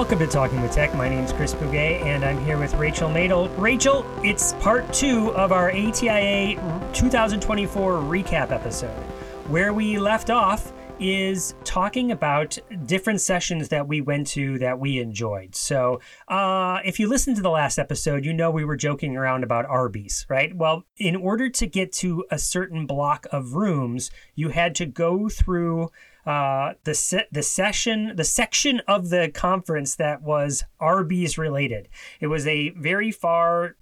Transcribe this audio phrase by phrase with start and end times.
[0.00, 0.94] Welcome to Talking with Tech.
[0.94, 3.54] My name is Chris Bugaj, and I'm here with Rachel Madel.
[3.58, 6.54] Rachel, it's part two of our ATIA
[6.94, 8.96] 2024 recap episode.
[9.48, 15.00] Where we left off is talking about different sessions that we went to that we
[15.00, 15.54] enjoyed.
[15.54, 19.44] So, uh, if you listened to the last episode, you know we were joking around
[19.44, 20.56] about Arby's, right?
[20.56, 25.28] Well, in order to get to a certain block of rooms, you had to go
[25.28, 25.90] through
[26.30, 31.88] uh, the se- the session the section of the conference that was Arby's related.
[32.20, 33.74] It was a very far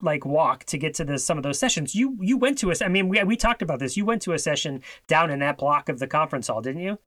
[0.00, 1.96] like walk to get to the some of those sessions.
[1.96, 3.96] You you went to a I mean we we talked about this.
[3.96, 6.98] You went to a session down in that block of the conference hall, didn't you?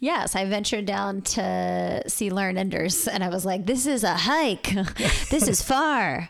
[0.00, 4.14] Yes, I ventured down to see Lauren Enders and I was like, this is a
[4.14, 4.70] hike.
[5.30, 6.28] this is far.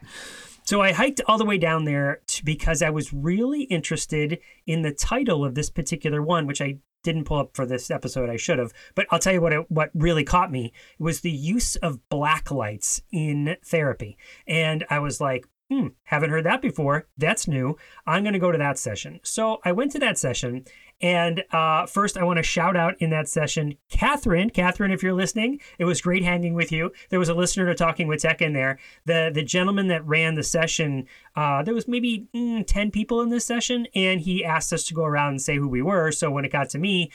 [0.64, 4.82] So I hiked all the way down there to, because I was really interested in
[4.82, 8.28] the title of this particular one, which I didn't pull up for this episode.
[8.28, 11.30] I should have, but I'll tell you what it, what really caught me was the
[11.30, 17.06] use of black lights in therapy, and I was like, hmm, haven't heard that before.
[17.16, 17.76] That's new.
[18.06, 19.20] I'm going to go to that session.
[19.22, 20.64] So I went to that session.
[21.04, 24.48] And uh, first, I want to shout out in that session, Catherine.
[24.48, 26.92] Catherine, if you're listening, it was great hanging with you.
[27.10, 28.78] There was a listener to Talking with Tech in there.
[29.04, 33.28] The the gentleman that ran the session, uh, there was maybe mm, 10 people in
[33.28, 36.10] this session, and he asked us to go around and say who we were.
[36.10, 37.10] So when it got to me,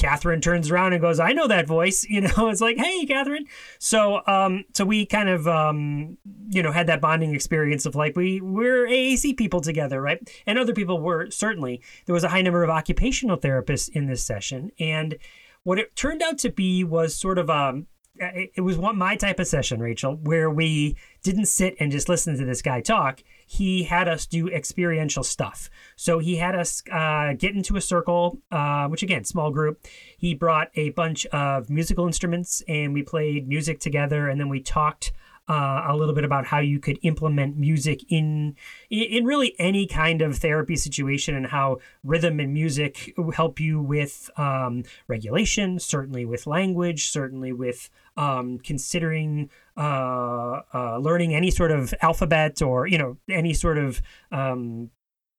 [0.00, 3.46] Catherine turns around and goes, "I know that voice." You know, it's like, "Hey, Catherine."
[3.78, 8.16] So, um, so we kind of, um, you know, had that bonding experience of like
[8.16, 10.18] we we're AAC people together, right?
[10.46, 11.80] And other people were certainly.
[12.06, 15.16] There was a high number of occupational therapists in this session, and
[15.62, 17.86] what it turned out to be was sort of um,
[18.20, 22.36] it was one my type of session, Rachel, where we didn't sit and just listen
[22.36, 23.22] to this guy talk.
[23.50, 25.68] He had us do experiential stuff.
[25.96, 29.84] So he had us uh, get into a circle, uh, which again, small group.
[30.16, 34.60] He brought a bunch of musical instruments and we played music together, and then we
[34.60, 35.10] talked
[35.48, 38.54] uh, a little bit about how you could implement music in
[38.88, 44.30] in really any kind of therapy situation and how rhythm and music help you with
[44.36, 51.94] um, regulation, certainly with language, certainly with um, considering uh, uh, learning any sort of
[52.02, 54.90] alphabet or you know any sort of um,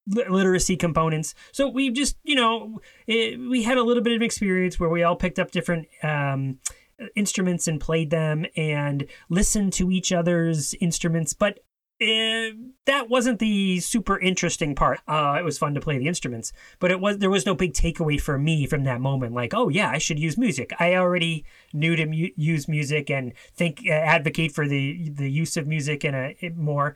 [0.08, 1.34] literacy components.
[1.52, 5.04] So we just you know it, we had a little bit of experience where we
[5.04, 5.88] all picked up different.
[6.04, 6.60] Um,
[7.16, 11.58] instruments and played them and listened to each other's instruments, but
[12.02, 12.50] uh,
[12.86, 15.02] that wasn't the super interesting part.
[15.08, 17.74] Uh, it was fun to play the instruments, but it was there was no big
[17.74, 19.36] takeaway for me from that moment.
[19.36, 20.74] Like, oh yeah, I should use music.
[20.80, 25.58] I already knew to mu- use music and think uh, advocate for the the use
[25.58, 26.96] of music in a more.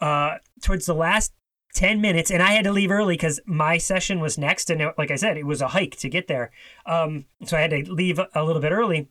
[0.00, 1.32] Uh, towards the last
[1.74, 4.94] 10 minutes and i had to leave early because my session was next and it,
[4.98, 6.50] like i said it was a hike to get there
[6.86, 9.08] um, so i had to leave a little bit early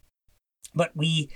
[0.75, 1.31] but we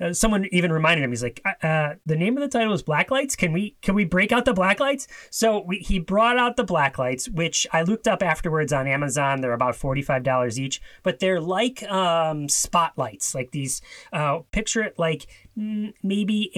[0.00, 2.82] uh, someone even reminded him he's like uh, uh, the name of the title is
[2.82, 3.36] black lights.
[3.36, 5.06] Can we can we break out the black lights?
[5.30, 9.40] So we, he brought out the black lights which i looked up afterwards on amazon.
[9.40, 13.80] They're about $45 each but they're like um, spotlights like these
[14.12, 15.26] uh, picture it like
[15.58, 16.50] mm, maybe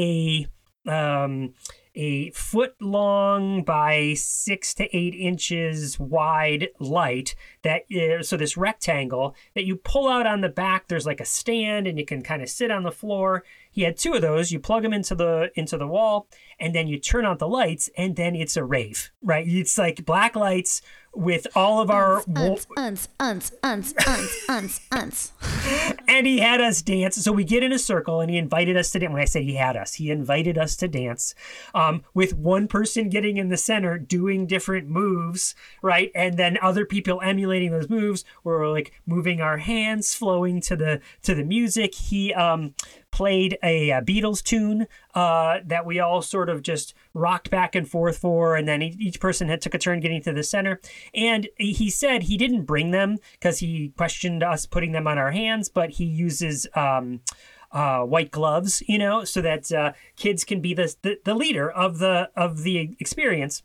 [0.86, 1.54] a um,
[1.94, 9.34] a foot long by six to eight inches wide light that is, so this rectangle
[9.54, 12.42] that you pull out on the back there's like a stand and you can kind
[12.42, 13.44] of sit on the floor.
[13.70, 14.52] He had two of those.
[14.52, 16.28] You plug them into the into the wall
[16.58, 19.46] and then you turn on the lights and then it's a rave right?
[19.48, 20.82] It's like black lights
[21.14, 25.32] with all of our uns, uns, uns, uns, uns, uns, uns.
[26.08, 27.16] and he had us dance.
[27.16, 29.12] So we get in a circle, and he invited us to dance.
[29.12, 31.34] When I say he had us, he invited us to dance,
[31.74, 36.84] um, with one person getting in the center, doing different moves, right, and then other
[36.84, 38.24] people emulating those moves.
[38.42, 41.94] Where we're like moving our hands, flowing to the to the music.
[41.94, 42.74] He um,
[43.14, 47.88] played a, a Beatles tune uh, that we all sort of just rocked back and
[47.88, 50.80] forth for, and then each person had took a turn getting to the center.
[51.14, 55.30] And he said he didn't bring them because he questioned us putting them on our
[55.30, 56.66] hands, but he uses.
[56.74, 57.20] Um,
[57.72, 61.68] uh, white gloves, you know, so that uh, kids can be the, the the leader
[61.68, 63.64] of the of the experience.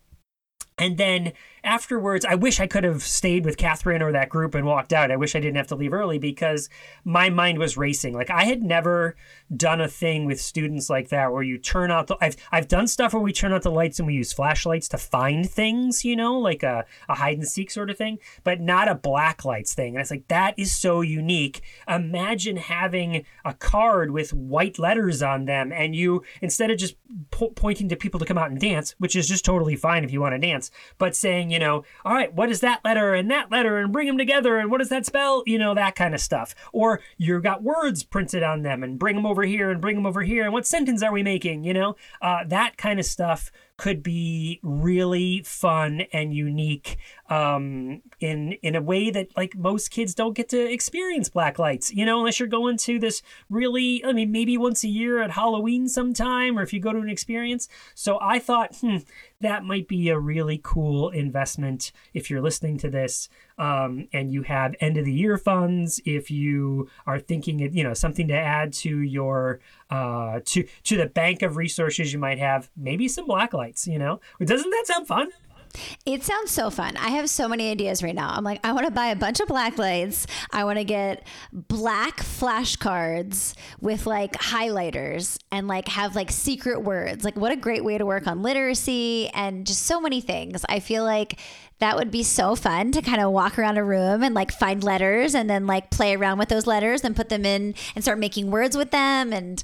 [0.79, 1.33] And then
[1.63, 5.11] afterwards, I wish I could have stayed with Catherine or that group and walked out.
[5.11, 6.69] I wish I didn't have to leave early because
[7.03, 8.13] my mind was racing.
[8.13, 9.15] Like I had never
[9.55, 12.17] done a thing with students like that where you turn out the.
[12.21, 14.97] I've I've done stuff where we turn out the lights and we use flashlights to
[14.97, 18.87] find things, you know, like a, a hide and seek sort of thing, but not
[18.87, 19.95] a black lights thing.
[19.95, 21.61] And it's like that is so unique.
[21.87, 26.95] Imagine having a card with white letters on them, and you instead of just
[27.31, 30.11] po- pointing to people to come out and dance, which is just totally fine if
[30.11, 33.29] you want to dance, but saying, you know, all right, what is that letter and
[33.31, 35.43] that letter and bring them together and what does that spell?
[35.45, 36.55] You know, that kind of stuff.
[36.73, 40.05] Or you've got words printed on them and bring them over here and bring them
[40.05, 40.43] over here.
[40.43, 41.63] And what sentence are we making?
[41.63, 46.97] You know, uh, that kind of stuff could be really fun and unique
[47.29, 51.91] um, in in a way that like most kids don't get to experience black lights.
[51.93, 55.31] You know, unless you're going to this really, I mean, maybe once a year at
[55.31, 57.69] Halloween sometime, or if you go to an experience.
[57.95, 58.97] So I thought, hmm,
[59.39, 63.29] that might be a really cool investment if you're listening to this
[63.59, 66.01] um, and you have end of the year funds.
[66.05, 69.59] If you are thinking, you know, something to add to your
[69.89, 73.85] uh, to to the bank of resources you might have, maybe some black lights.
[73.85, 75.29] You know, doesn't that sound fun?
[76.05, 76.97] It sounds so fun.
[76.97, 78.29] I have so many ideas right now.
[78.29, 80.25] I'm like, I want to buy a bunch of black lights.
[80.51, 87.23] I want to get black flashcards with like highlighters and like have like secret words.
[87.23, 90.65] Like, what a great way to work on literacy and just so many things.
[90.67, 91.39] I feel like
[91.79, 94.83] that would be so fun to kind of walk around a room and like find
[94.83, 98.19] letters and then like play around with those letters and put them in and start
[98.19, 99.63] making words with them and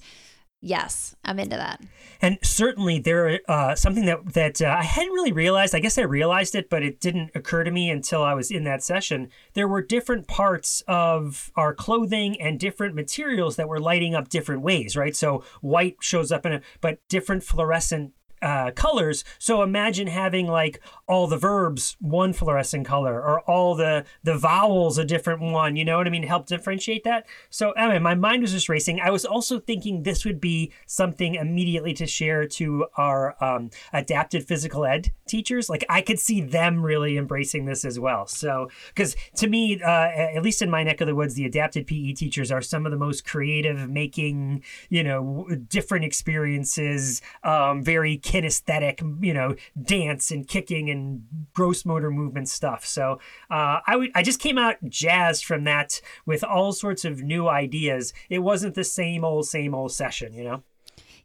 [0.62, 1.80] Yes, I'm into that.
[2.22, 5.76] And certainly there uh, something that that uh, I hadn't really realized.
[5.76, 8.64] I guess I realized it, but it didn't occur to me until I was in
[8.64, 9.30] that session.
[9.54, 14.64] There were different parts of our clothing and different materials that were lighting up different
[14.64, 15.16] ways, right?
[15.16, 19.24] So white shows up in a, but different fluorescent uh, colors.
[19.40, 24.98] So imagine having like all the verbs one fluorescent color or all the the vowels
[24.98, 25.76] a different one.
[25.76, 26.24] You know what I mean?
[26.24, 27.26] Help differentiate that.
[27.50, 29.00] So anyway, my mind was just racing.
[29.00, 34.48] I was also thinking this would be something immediately to share to our um, adapted
[34.48, 35.70] physical ed teachers.
[35.70, 38.28] Like I could see them really embracing this as well.
[38.28, 41.88] So because to me, uh, at least in my neck of the woods, the adapted
[41.88, 48.18] PE teachers are some of the most creative, making you know different experiences, um, very
[48.18, 51.24] kinesthetic, you know, dance and kicking and
[51.54, 52.86] gross motor movement stuff.
[52.86, 53.20] So
[53.50, 58.14] uh, I, just came out jazzed from that with all sorts of new ideas.
[58.30, 60.64] It wasn't the same old, same old session, you know?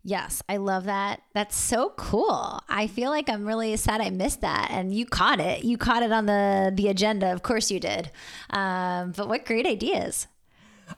[0.03, 1.21] Yes, I love that.
[1.35, 2.61] That's so cool.
[2.69, 5.63] I feel like I'm really sad I missed that, and you caught it.
[5.63, 7.33] You caught it on the the agenda.
[7.33, 8.11] Of course, you did.
[8.49, 10.27] Um, but what great ideas!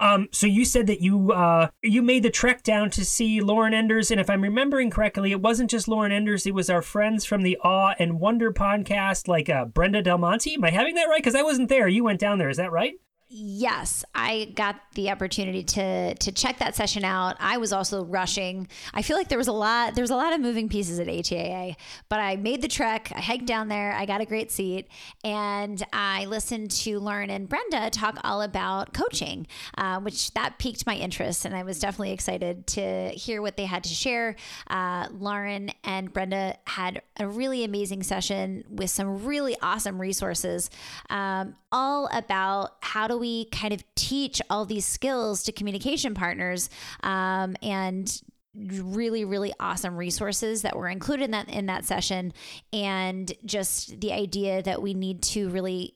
[0.01, 3.75] Um, so you said that you uh, you made the trek down to see Lauren
[3.75, 7.25] Enders, and if I'm remembering correctly, it wasn't just Lauren Enders; it was our friends
[7.25, 10.55] from the Awe and Wonder podcast, like uh, Brenda Del Monte.
[10.55, 11.19] Am I having that right?
[11.19, 11.89] Because I wasn't there.
[11.89, 12.49] You went down there.
[12.49, 12.95] Is that right?
[13.35, 17.37] Yes, I got the opportunity to to check that session out.
[17.41, 18.69] I was also rushing.
[18.93, 21.09] I feel like there was a lot there was a lot of moving pieces at
[21.09, 21.75] ATIA,
[22.11, 23.11] but I made the trek.
[23.17, 23.93] I hiked down there.
[23.95, 24.87] I got a great seat,
[25.25, 29.47] and I listened to Lauren and Brenda talk all about coaching,
[29.79, 33.65] uh, which that piqued my interest, and I was definitely excited to hear what they
[33.65, 34.37] had to share.
[34.67, 40.69] Uh, Lauren and Brenda had a really amazing session with some really awesome resources,
[41.09, 46.71] um, all about how do we kind of teach all these skills to communication partners
[47.03, 48.23] um, and
[48.55, 52.35] really really awesome resources that were included in that in that session
[52.71, 55.95] and just the idea that we need to really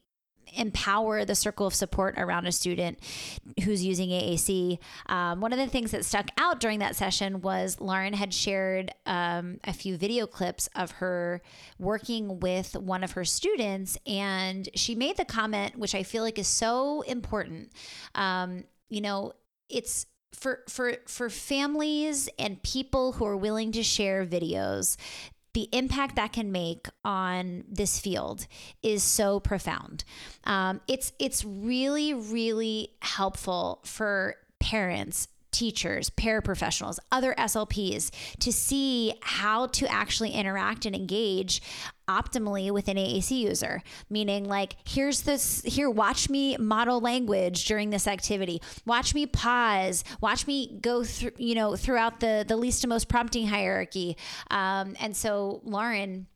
[0.54, 2.98] empower the circle of support around a student
[3.64, 4.78] who's using AAC.
[5.06, 8.93] Um, one of the things that stuck out during that session was Lauren had shared
[9.06, 11.43] um, a few video clips of her
[11.78, 16.38] working with one of her students, and she made the comment, which I feel like
[16.38, 17.73] is so important.
[18.14, 19.32] Um, you know,
[19.68, 24.97] it's for for for families and people who are willing to share videos
[25.56, 28.46] the impact that can make on this field
[28.82, 30.04] is so profound.
[30.44, 38.10] Um, it's it's really really helpful for parents teachers, paraprofessionals, other SLPs
[38.40, 41.62] to see how to actually interact and engage
[42.08, 43.82] optimally with an AAC user.
[44.08, 48.60] Meaning, like, here's this, here, watch me model language during this activity.
[48.84, 50.04] Watch me pause.
[50.20, 54.16] Watch me go through, you know, throughout the the least to most prompting hierarchy.
[54.50, 56.26] Um, and so, Lauren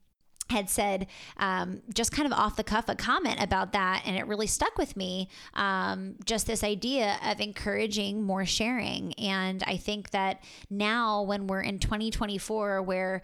[0.51, 4.27] had said um, just kind of off the cuff a comment about that and it
[4.27, 10.11] really stuck with me um, just this idea of encouraging more sharing and i think
[10.11, 13.23] that now when we're in 2024 where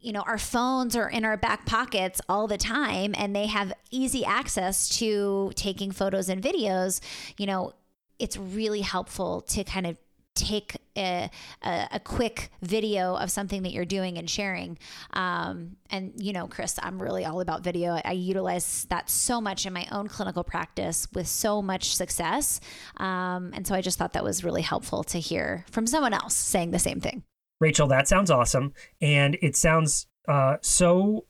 [0.00, 3.72] you know, our phones are in our back pockets all the time and they have
[3.90, 7.00] easy access to taking photos and videos,
[7.36, 7.74] you know,
[8.18, 9.96] it's really helpful to kind of
[10.34, 11.30] take a,
[11.62, 14.78] a, a, quick video of something that you're doing and sharing.
[15.12, 17.92] Um, and, you know, Chris, I'm really all about video.
[17.92, 22.60] I, I, utilize that so much in my own clinical practice with so much success.
[22.96, 26.36] Um, and so I just thought that was really helpful to hear from someone else
[26.36, 27.24] saying the same thing.
[27.60, 28.72] Rachel, that sounds awesome.
[29.00, 31.26] And it sounds uh, so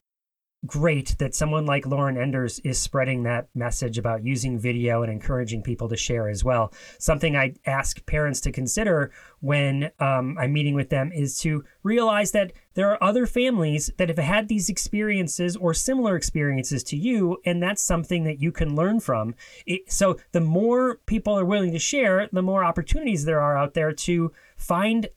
[0.65, 5.63] great that someone like Lauren Enders is spreading that message about using video and encouraging
[5.63, 6.71] people to share as well.
[6.99, 12.31] Something I ask parents to consider when um, I'm meeting with them is to realize
[12.31, 17.37] that there are other families that have had these experiences or similar experiences to you,
[17.43, 19.33] and that's something that you can learn from.
[19.65, 23.73] It, so the more people are willing to share, the more opportunities there are out
[23.73, 25.09] there to find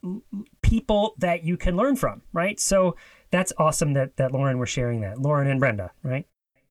[0.63, 2.59] people that you can learn from, right?
[2.59, 2.97] So
[3.31, 5.19] that's awesome that that Lauren was sharing that.
[5.19, 6.27] Lauren and Brenda, right?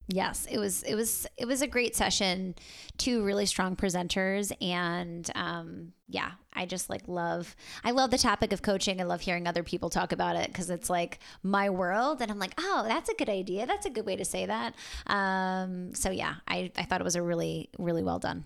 [0.07, 2.55] Yes, it was it was it was a great session.
[2.97, 8.51] Two really strong presenters, and um, yeah, I just like love I love the topic
[8.51, 8.99] of coaching.
[8.99, 12.39] I love hearing other people talk about it because it's like my world, and I'm
[12.39, 13.65] like, oh, that's a good idea.
[13.65, 14.73] That's a good way to say that.
[15.07, 18.45] Um, so yeah, I I thought it was a really really well done.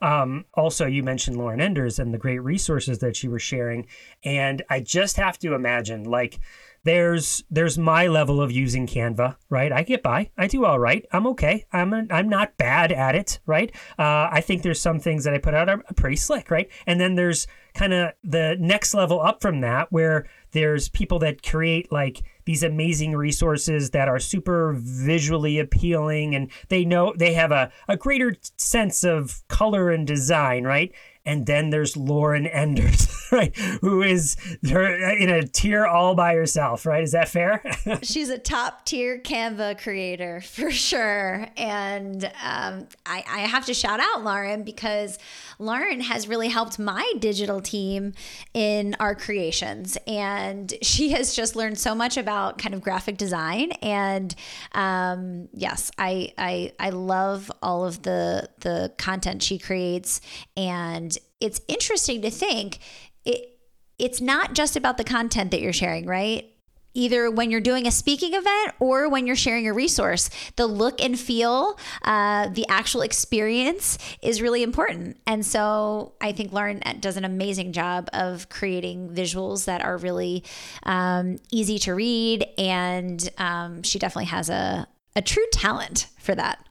[0.00, 3.86] Um, also, you mentioned Lauren Enders and the great resources that she was sharing,
[4.22, 6.38] and I just have to imagine like
[6.84, 9.72] there's there's my level of using Canva, right?
[9.72, 10.30] I get by.
[10.36, 11.04] I do all right.
[11.12, 11.64] I'm okay.
[11.72, 13.74] I'm a, I'm not bad at it, right?
[13.98, 16.70] Uh, I think there's some things that I put out are pretty slick, right?
[16.86, 21.42] And then there's kind of the next level up from that where there's people that
[21.42, 27.50] create like these amazing resources that are super visually appealing and they know they have
[27.50, 30.92] a, a greater sense of color and design, right?
[31.26, 33.56] And then there's Lauren Enders, right?
[33.80, 34.36] Who is
[34.68, 37.02] her in a tier all by herself, right?
[37.02, 37.62] Is that fair?
[38.02, 41.48] She's a top tier Canva creator for sure.
[41.56, 45.18] And um, I, I have to shout out Lauren because
[45.58, 48.12] Lauren has really helped my digital team
[48.52, 49.96] in our creations.
[50.06, 53.72] And she has just learned so much about kind of graphic design.
[53.82, 54.34] And
[54.72, 60.20] um, yes, I, I, I love all of the, the content she creates.
[60.54, 61.13] And
[61.44, 62.78] it's interesting to think
[63.24, 63.50] it
[63.98, 66.50] it's not just about the content that you're sharing, right?
[66.94, 71.00] Either when you're doing a speaking event or when you're sharing a resource, the look
[71.00, 75.20] and feel, uh, the actual experience is really important.
[75.26, 80.44] And so I think Lauren does an amazing job of creating visuals that are really
[80.84, 82.46] um, easy to read.
[82.58, 86.64] And um, she definitely has a, a true talent for that.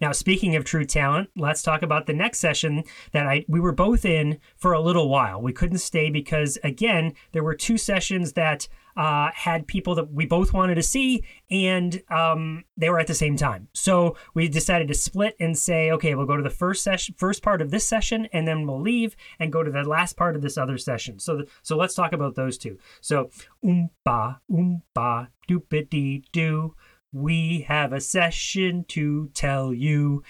[0.00, 3.72] Now, speaking of true talent, let's talk about the next session that I we were
[3.72, 5.40] both in for a little while.
[5.40, 10.24] We couldn't stay because again, there were two sessions that uh, had people that we
[10.24, 13.68] both wanted to see, and um, they were at the same time.
[13.74, 17.42] So we decided to split and say, okay, we'll go to the first session, first
[17.42, 20.42] part of this session, and then we'll leave and go to the last part of
[20.42, 21.18] this other session.
[21.18, 22.78] So, so let's talk about those two.
[23.02, 23.30] So,
[23.62, 26.74] oompa, oompa, doopity doo
[27.12, 30.22] we have a session to tell you.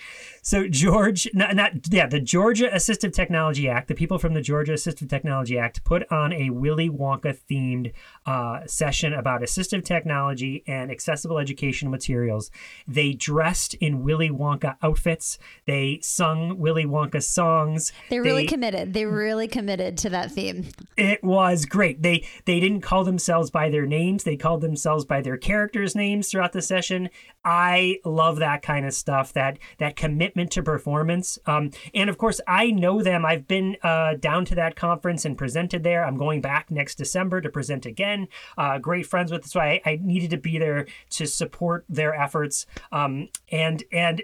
[0.46, 4.74] So George, not, not, yeah, the Georgia Assistive Technology Act, the people from the Georgia
[4.74, 7.92] Assistive Technology Act put on a Willy Wonka themed
[8.26, 12.52] uh, session about assistive technology and accessible educational materials.
[12.86, 15.36] They dressed in Willy Wonka outfits.
[15.66, 17.90] They sung Willy Wonka songs.
[18.08, 18.92] They're really they, committed.
[18.94, 20.68] They really committed to that theme.
[20.96, 22.02] It was great.
[22.02, 24.22] They they didn't call themselves by their names.
[24.22, 27.10] They called themselves by their characters' names throughout the session.
[27.44, 29.32] I love that kind of stuff.
[29.32, 31.38] That that commitment commitment to performance.
[31.46, 33.24] Um, and of course, I know them.
[33.24, 36.04] I've been uh, down to that conference and presented there.
[36.04, 38.28] I'm going back next December to present again.
[38.58, 42.66] Uh, great friends with, so I, I, needed to be there to support their efforts.
[42.92, 44.22] Um, and and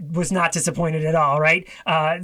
[0.00, 1.68] was not disappointed at all, right?
[1.84, 2.18] Uh,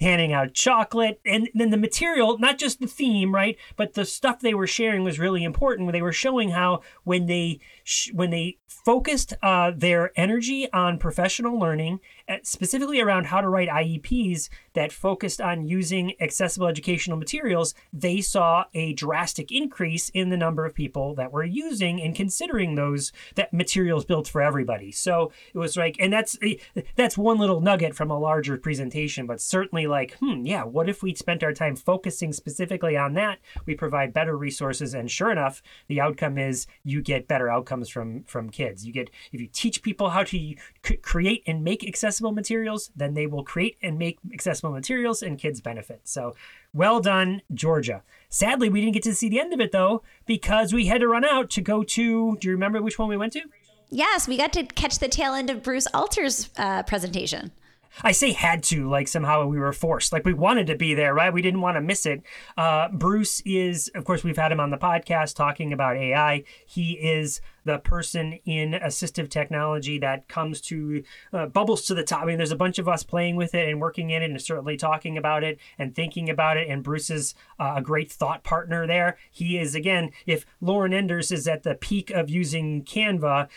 [0.00, 3.56] handing out chocolate and then the material, not just the theme, right?
[3.76, 5.92] But the stuff they were sharing was really important.
[5.92, 11.58] They were showing how when they sh- when they focused uh, their energy on professional
[11.58, 12.00] learning,
[12.42, 18.64] specifically around how to write IEPs that focused on using accessible educational materials, they saw
[18.74, 23.52] a drastic increase in the number of people that were using and considering those that
[23.52, 24.92] materials built for everybody.
[24.92, 26.54] So it was like, and that's eh,
[26.96, 31.02] that's one little nugget from a larger presentation, but certainly like, hmm, yeah, what if
[31.02, 33.38] we spent our time focusing specifically on that?
[33.66, 38.24] We provide better resources, and sure enough, the outcome is you get better outcomes from
[38.24, 38.86] from kids.
[38.86, 40.54] You get if you teach people how to
[41.02, 45.60] create and make accessible materials, then they will create and make accessible materials, and kids
[45.60, 46.00] benefit.
[46.04, 46.34] So
[46.74, 48.02] well done, Georgia.
[48.28, 51.08] Sadly, we didn't get to see the end of it though because we had to
[51.08, 52.36] run out to go to.
[52.36, 53.42] Do you remember which one we went to?
[53.90, 57.52] Yes, we got to catch the tail end of Bruce Alter's uh, presentation.
[58.02, 60.12] I say had to, like somehow we were forced.
[60.12, 61.32] Like we wanted to be there, right?
[61.32, 62.22] We didn't want to miss it.
[62.56, 66.44] Uh, Bruce is, of course, we've had him on the podcast talking about AI.
[66.66, 72.22] He is the person in assistive technology that comes to uh, bubbles to the top.
[72.22, 74.40] I mean, there's a bunch of us playing with it and working in it and
[74.40, 76.68] certainly talking about it and thinking about it.
[76.68, 79.16] And Bruce is uh, a great thought partner there.
[79.30, 83.48] He is, again, if Lauren Enders is at the peak of using Canva,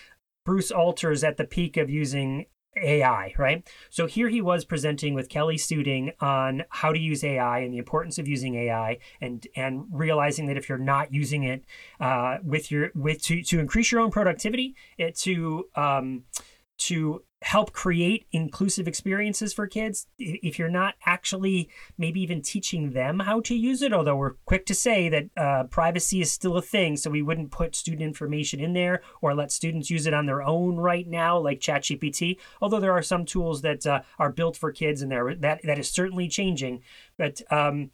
[0.45, 2.45] Bruce Alters at the peak of using
[2.81, 3.67] AI, right?
[3.89, 7.77] So here he was presenting with Kelly Suding on how to use AI and the
[7.77, 11.63] importance of using AI, and and realizing that if you're not using it
[11.99, 16.23] uh, with your with to to increase your own productivity, it to um,
[16.77, 20.07] to help create inclusive experiences for kids.
[20.17, 24.65] If you're not actually maybe even teaching them how to use it although we're quick
[24.65, 28.59] to say that uh, privacy is still a thing so we wouldn't put student information
[28.59, 32.37] in there or let students use it on their own right now like chatgpt.
[32.61, 35.77] Although there are some tools that uh, are built for kids and there that that
[35.77, 36.81] is certainly changing.
[37.15, 37.91] But um,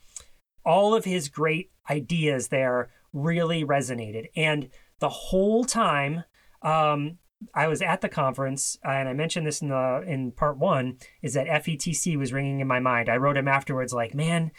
[0.63, 4.27] all of his great ideas there really resonated.
[4.35, 4.69] And
[4.99, 6.23] the whole time
[6.61, 7.17] um,
[7.53, 11.33] I was at the conference, and I mentioned this in the in part one, is
[11.33, 13.09] that FETC was ringing in my mind.
[13.09, 14.51] I wrote him afterwards, like, man,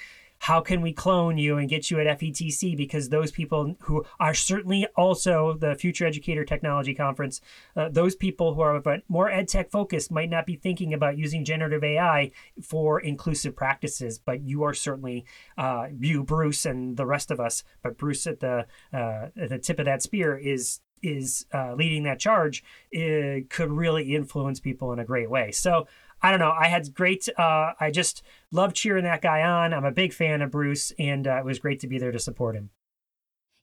[0.42, 2.76] how can we clone you and get you at FETC?
[2.76, 7.40] Because those people who are certainly also the Future Educator Technology Conference,
[7.76, 11.44] uh, those people who are more ed tech focused might not be thinking about using
[11.44, 14.18] generative AI for inclusive practices.
[14.18, 15.24] But you are certainly
[15.56, 17.62] uh, you, Bruce, and the rest of us.
[17.80, 22.04] But Bruce at the uh, at the tip of that spear is is uh, leading
[22.04, 25.50] that charge it could really influence people in a great way.
[25.50, 25.86] So
[26.22, 26.52] I don't know.
[26.52, 27.28] I had great.
[27.36, 29.74] Uh, I just love cheering that guy on.
[29.74, 32.18] I'm a big fan of Bruce, and uh, it was great to be there to
[32.18, 32.70] support him.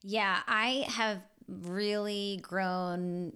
[0.01, 3.34] Yeah, I have really grown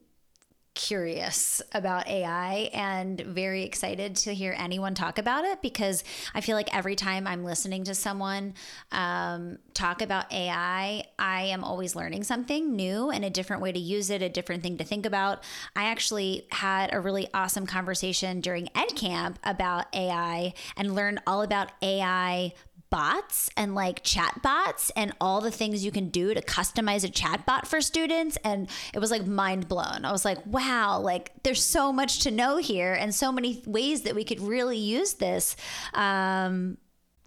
[0.75, 6.03] curious about AI and very excited to hear anyone talk about it because
[6.34, 8.56] I feel like every time I'm listening to someone
[8.92, 13.80] um, talk about AI, I am always learning something new and a different way to
[13.80, 15.44] use it, a different thing to think about.
[15.75, 21.72] I actually had a really awesome conversation during EdCamp about AI and learned all about
[21.82, 22.53] AI
[22.94, 27.10] bots and like chat bots and all the things you can do to customize a
[27.10, 30.06] chat bot for students and it was like mind blown.
[30.06, 34.04] I was like, wow, like there's so much to know here and so many ways
[34.04, 35.56] that we could really use this
[35.96, 36.77] um,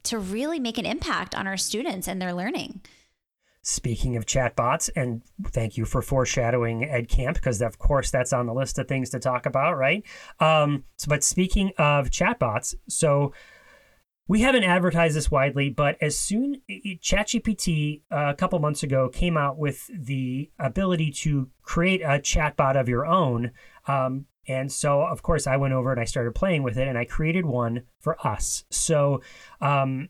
[0.04, 2.80] to really make an impact on our students and their learning.
[3.62, 8.46] Speaking of chatbots, and thank you for foreshadowing Ed Camp because of course that's on
[8.46, 10.04] the list of things to talk about, right?
[10.38, 13.32] Um, so, but speaking of chatbots, so
[14.28, 19.36] we haven't advertised this widely, but as soon ChatGPT uh, a couple months ago came
[19.36, 23.52] out with the ability to create a chatbot of your own.
[23.86, 26.98] Um, and so, of course, I went over and I started playing with it and
[26.98, 28.64] I created one for us.
[28.70, 29.22] So,
[29.60, 30.08] um,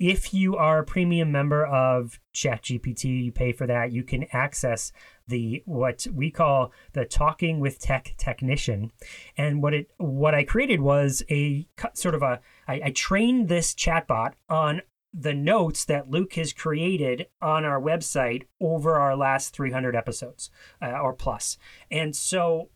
[0.00, 4.92] if you are a premium member of ChatGPT, you pay for that, you can access
[5.28, 8.90] the what we call the talking with tech technician.
[9.36, 13.74] And what it what I created was a sort of a I, I trained this
[13.74, 14.80] chatbot on
[15.12, 20.92] the notes that Luke has created on our website over our last 300 episodes uh,
[20.92, 21.58] or plus.
[21.90, 22.70] And so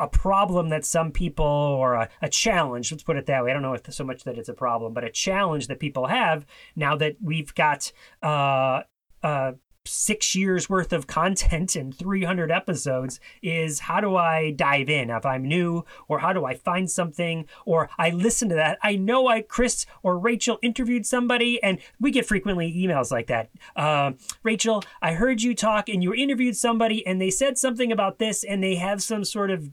[0.00, 3.50] a problem that some people or a, a, challenge let's put it that way.
[3.50, 6.06] I don't know if so much that it's a problem but a challenge that people
[6.06, 8.82] have now that we've got uh,
[9.22, 9.52] uh,
[9.90, 15.26] six years worth of content and 300 episodes is how do I dive in if
[15.26, 18.78] I'm new or how do I find something or I listen to that.
[18.82, 23.50] I know I, Chris or Rachel interviewed somebody and we get frequently emails like that.
[23.76, 28.18] Uh, Rachel, I heard you talk and you interviewed somebody and they said something about
[28.18, 29.70] this and they have some sort of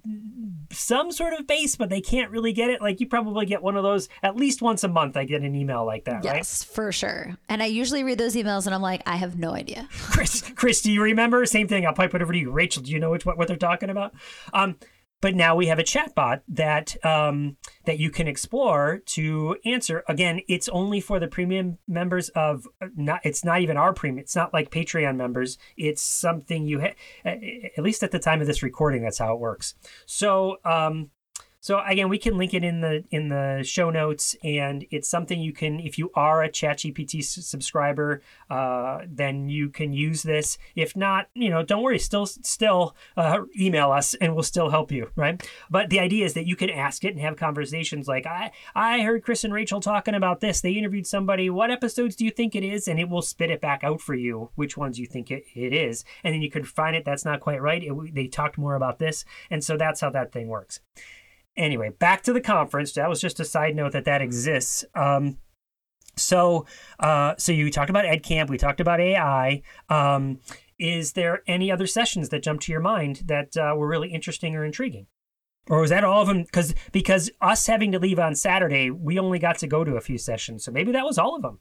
[0.78, 2.82] some sort of base, but they can't really get it.
[2.82, 5.18] Like you probably get one of those at least once a month.
[5.18, 6.24] I get an email like that, right?
[6.24, 6.76] yes, right?
[6.76, 7.38] for sure.
[7.50, 9.88] And I usually read those emails and I'm like, I have no idea.
[9.92, 11.46] Chris, Chris, do you remember?
[11.46, 11.86] Same thing.
[11.86, 12.52] I'll pipe it over to you.
[12.52, 14.13] Rachel, do you know which what, what they're talking about?
[14.54, 14.76] Um,
[15.21, 20.03] but now we have a chatbot that um, that you can explore to answer.
[20.08, 23.21] Again, it's only for the premium members of not.
[23.23, 24.19] It's not even our premium.
[24.19, 25.58] It's not like Patreon members.
[25.75, 29.03] It's something you ha- at least at the time of this recording.
[29.03, 29.75] That's how it works.
[30.06, 31.12] So um,
[31.60, 35.39] so again, we can link it in the in the show notes, and it's something
[35.39, 40.58] you can, if you are a ChatGPT subscriber, uh, then you can use this.
[40.76, 44.91] If not, you know, don't worry, still still uh, email us, and we'll still help
[44.91, 45.46] you, right?
[45.70, 49.02] But the idea is that you can ask it and have conversations like, I I
[49.02, 50.62] heard Chris and Rachel talking about this.
[50.62, 51.50] They interviewed somebody.
[51.50, 52.88] What episodes do you think it is?
[52.88, 55.74] And it will spit it back out for you, which ones you think it, it
[55.74, 57.04] is, and then you can find it.
[57.04, 57.84] That's not quite right.
[57.84, 60.80] It, they talked more about this, and so that's how that thing works.
[61.58, 62.93] Anyway, back to the conference.
[62.93, 64.86] That was just a side note that that exists.
[64.93, 65.38] Um,
[66.15, 66.65] so,
[67.00, 68.50] uh, so you talked about Ed Camp.
[68.50, 69.62] We talked about AI.
[69.89, 70.39] Um,
[70.80, 74.56] is there any other sessions that jump to your mind that uh, were really interesting
[74.56, 75.08] or intriguing?
[75.70, 76.43] Or was that all of them?
[76.43, 80.02] Because because us having to leave on Saturday, we only got to go to a
[80.02, 80.63] few sessions.
[80.63, 81.60] So maybe that was all of them.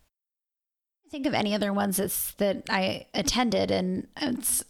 [1.17, 4.07] Think of any other ones that's, that I attended, and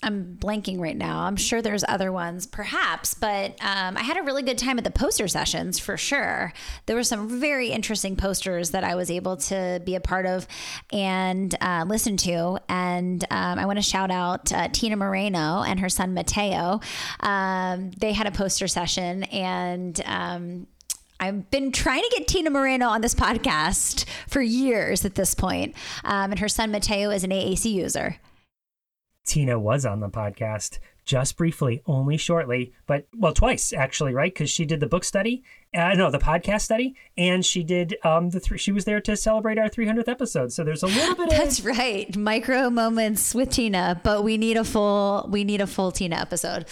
[0.00, 1.22] I'm blanking right now.
[1.22, 4.84] I'm sure there's other ones, perhaps, but um, I had a really good time at
[4.84, 6.52] the poster sessions for sure.
[6.86, 10.46] There were some very interesting posters that I was able to be a part of
[10.92, 12.60] and uh, listen to.
[12.68, 16.78] And um, I want to shout out uh, Tina Moreno and her son Mateo.
[17.18, 20.68] Um, they had a poster session, and um,
[21.26, 25.74] I've been trying to get Tina Moreno on this podcast for years at this point.
[26.04, 28.16] Um, and her son Mateo is an AAC user.
[29.24, 34.32] Tina was on the podcast just briefly, only shortly, but well, twice actually, right?
[34.32, 35.42] Because she did the book study,
[35.74, 38.58] uh, no, the podcast study, and she did um the three.
[38.58, 40.52] She was there to celebrate our 300th episode.
[40.52, 41.30] So there's a little bit.
[41.30, 45.66] That's of- right, micro moments with Tina, but we need a full we need a
[45.66, 46.66] full Tina episode.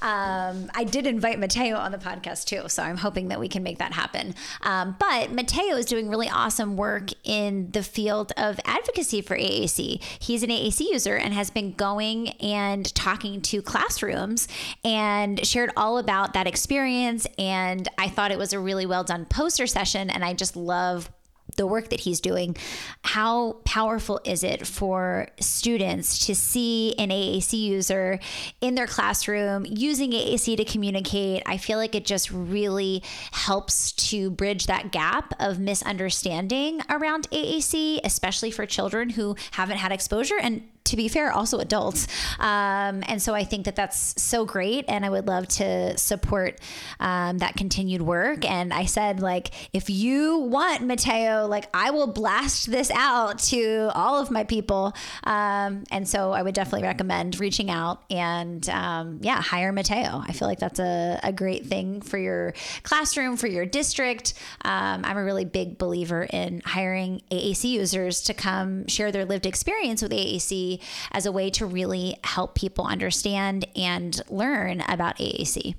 [0.00, 3.64] Um, I did invite Mateo on the podcast too, so I'm hoping that we can
[3.64, 4.34] make that happen.
[4.62, 10.00] Um, but Mateo is doing really awesome work in the field of advocacy for AAC.
[10.20, 14.46] He's an AAC user and has been going and talking to classrooms
[14.84, 17.26] and shared all about that experience.
[17.36, 21.10] And I thought it was a really well done poster session, and I just love
[21.56, 22.56] the work that he's doing,
[23.02, 28.18] how powerful is it for students to see an AAC user
[28.60, 31.42] in their classroom using AAC to communicate?
[31.46, 38.00] I feel like it just really helps to bridge that gap of misunderstanding around AAC,
[38.04, 42.06] especially for children who haven't had exposure and to be fair, also adults.
[42.38, 44.84] Um, and so I think that that's so great.
[44.88, 46.60] And I would love to support
[47.00, 48.48] um, that continued work.
[48.48, 53.90] And I said, like, if you want Mateo, like, I will blast this out to
[53.94, 54.94] all of my people.
[55.24, 60.22] Um, and so I would definitely recommend reaching out and, um, yeah, hire Mateo.
[60.26, 64.34] I feel like that's a, a great thing for your classroom, for your district.
[64.64, 69.46] Um, I'm a really big believer in hiring AAC users to come share their lived
[69.46, 70.77] experience with AAC
[71.12, 75.74] as a way to really help people understand and learn about AAC.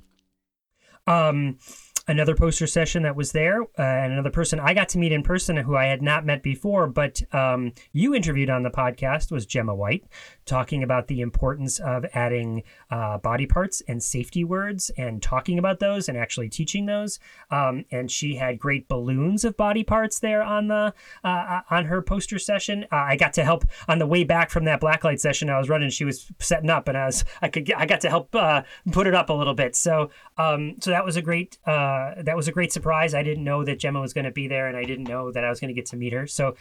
[1.07, 1.57] Um,
[2.07, 5.23] another poster session that was there, uh, and another person I got to meet in
[5.23, 9.45] person who I had not met before, but um, you interviewed on the podcast was
[9.45, 10.05] Gemma White,
[10.49, 15.79] talking about the importance of adding uh, body parts and safety words and talking about
[15.79, 17.19] those and actually teaching those.
[17.51, 21.85] Um, and she had great balloons of body parts there on the uh, uh on
[21.85, 22.85] her poster session.
[22.91, 25.69] Uh, I got to help on the way back from that blacklight session I was
[25.69, 25.91] running.
[25.91, 29.05] She was setting up, and I was I could I got to help uh, put
[29.05, 29.75] it up a little bit.
[29.75, 33.13] So um, so that was a great that was a great surprise.
[33.13, 35.43] I didn't know that Gemma was going to be there, and I didn't know that
[35.43, 36.25] I was going to get to meet her.
[36.25, 36.55] So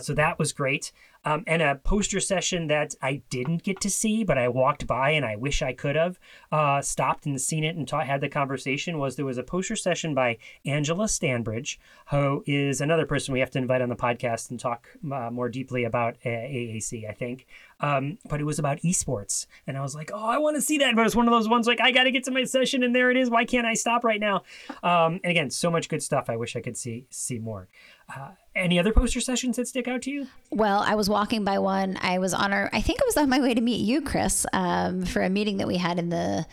[0.00, 0.90] so that was great
[1.24, 5.10] um, and a poster session that I didn't get to see, but I walked by
[5.10, 6.18] and I wish I could have
[6.50, 8.98] uh, stopped and seen it and ta- had the conversation.
[8.98, 11.78] Was there was a poster session by Angela Stanbridge,
[12.10, 15.48] who is another person we have to invite on the podcast and talk uh, more
[15.48, 17.46] deeply about AAC, I think.
[17.80, 20.78] Um, but it was about esports, and I was like, oh, I want to see
[20.78, 20.94] that.
[20.94, 22.94] But it's one of those ones like I got to get to my session, and
[22.94, 23.30] there it is.
[23.30, 24.42] Why can't I stop right now?
[24.82, 26.28] Um, and again, so much good stuff.
[26.28, 27.68] I wish I could see see more.
[28.14, 30.26] Uh, any other poster sessions that stick out to you?
[30.50, 31.96] Well, I was walking by one.
[32.00, 34.44] I was on our, I think I was on my way to meet you, Chris,
[34.52, 36.44] um, for a meeting that we had in the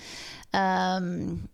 [0.53, 1.49] um,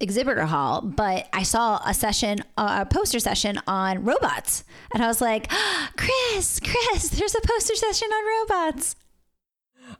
[0.00, 0.82] exhibitor hall.
[0.82, 4.64] But I saw a session, a poster session on robots.
[4.92, 8.96] And I was like, oh, Chris, Chris, there's a poster session on robots.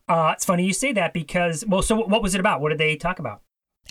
[0.08, 2.60] Uh, it's funny you say that because, well, so what was it about?
[2.60, 3.42] What did they talk about?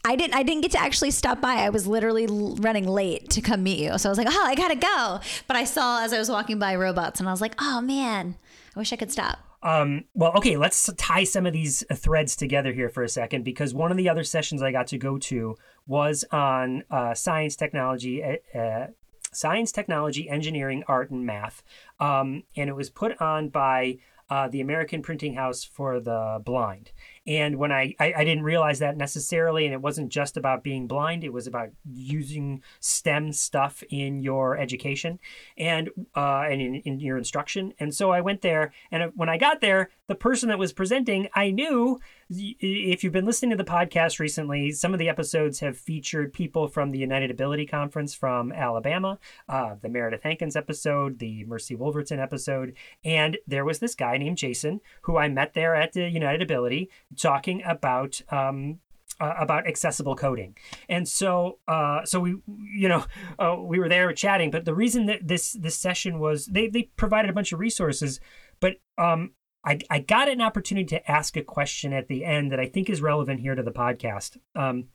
[0.05, 1.55] I didn't I didn't get to actually stop by.
[1.55, 3.97] I was literally running late to come meet you.
[3.97, 6.29] So I was like, "Oh, I got to go." But I saw as I was
[6.29, 8.35] walking by robots and I was like, "Oh man,
[8.75, 12.73] I wish I could stop." Um, well, okay, let's tie some of these threads together
[12.73, 15.55] here for a second because one of the other sessions I got to go to
[15.87, 18.87] was on uh, science, technology, uh,
[19.31, 21.63] science, technology, engineering, art, and math,
[21.99, 23.97] um, and it was put on by
[24.29, 26.91] uh, the American Printing House for the Blind.
[27.27, 30.87] And when I, I, I didn't realize that necessarily, and it wasn't just about being
[30.87, 35.19] blind, it was about using STEM stuff in your education
[35.57, 37.73] and uh, and in, in your instruction.
[37.79, 41.27] And so I went there, and when I got there, the person that was presenting,
[41.35, 45.77] I knew if you've been listening to the podcast recently, some of the episodes have
[45.77, 51.45] featured people from the United Ability Conference from Alabama, uh, the Meredith Hankins episode, the
[51.45, 55.93] Mercy Wolverton episode, and there was this guy named Jason who I met there at
[55.93, 58.79] the United Ability talking about um,
[59.19, 60.55] uh, about accessible coding.
[60.89, 63.05] And so, uh, so we, you know,
[63.39, 64.51] uh, we were there chatting.
[64.51, 68.19] But the reason that this this session was they they provided a bunch of resources,
[68.59, 69.31] but um,
[69.65, 72.89] I I got an opportunity to ask a question at the end that I think
[72.89, 74.37] is relevant here to the podcast.
[74.55, 74.89] Um,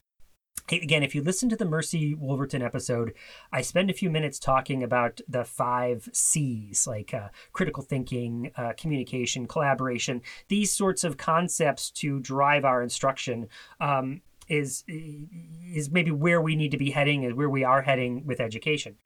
[0.70, 3.14] again, if you listen to the Mercy Wolverton episode,
[3.52, 8.72] I spend a few minutes talking about the five C's, like uh, critical thinking, uh,
[8.76, 13.48] communication, collaboration, these sorts of concepts to drive our instruction.
[13.80, 18.26] Um, is is maybe where we need to be heading and where we are heading
[18.26, 18.96] with education.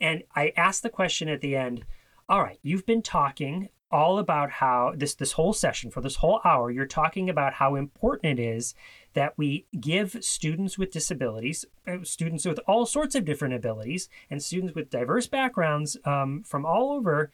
[0.00, 1.84] And I asked the question at the end,
[2.28, 6.40] all right, you've been talking all about how this this whole session for this whole
[6.44, 8.74] hour you're talking about how important it is
[9.16, 14.42] that we give students with disabilities uh, students with all sorts of different abilities and
[14.42, 17.32] students with diverse backgrounds um, from all over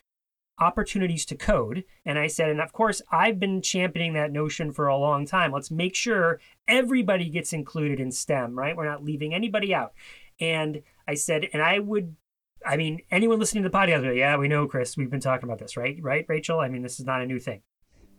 [0.59, 4.87] opportunities to code and i said and of course i've been championing that notion for
[4.87, 9.35] a long time let's make sure everybody gets included in stem right we're not leaving
[9.35, 9.92] anybody out
[10.38, 12.14] and i said and i would
[12.64, 14.97] I mean, anyone listening to the podcast, yeah, we know, Chris.
[14.97, 15.99] We've been talking about this, right?
[16.01, 16.61] Right, Rachel?
[16.61, 17.62] I mean, this is not a new thing.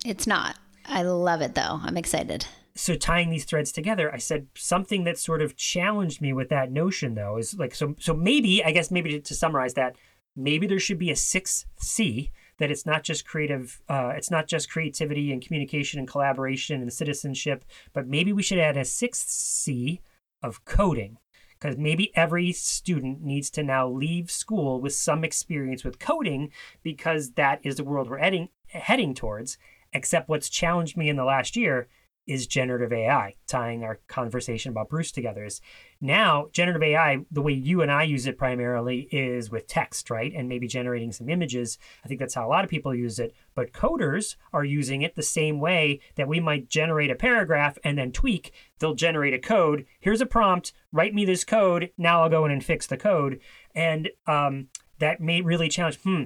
[0.05, 0.57] It's not.
[0.85, 1.79] I love it, though.
[1.81, 2.45] I'm excited.
[2.75, 6.71] So tying these threads together, I said something that sort of challenged me with that
[6.71, 7.95] notion, though, is like so.
[7.99, 9.95] So maybe, I guess, maybe to, to summarize that,
[10.35, 14.47] maybe there should be a sixth C that it's not just creative, uh, it's not
[14.47, 19.29] just creativity and communication and collaboration and citizenship, but maybe we should add a sixth
[19.29, 20.01] C
[20.41, 21.17] of coding
[21.63, 26.51] because maybe every student needs to now leave school with some experience with coding
[26.83, 29.57] because that is the world we're heading heading towards
[29.93, 31.87] except what's challenged me in the last year
[32.25, 35.43] is generative AI, tying our conversation about Bruce together.
[35.43, 35.61] Is
[35.99, 40.31] now generative AI, the way you and I use it primarily is with text, right?
[40.35, 41.77] And maybe generating some images.
[42.03, 43.33] I think that's how a lot of people use it.
[43.55, 47.97] But coders are using it the same way that we might generate a paragraph and
[47.97, 48.53] then tweak.
[48.79, 49.85] They'll generate a code.
[49.99, 51.91] Here's a prompt, write me this code.
[51.97, 53.39] Now I'll go in and fix the code.
[53.75, 54.67] And um,
[54.99, 56.23] that may really challenge, hmm,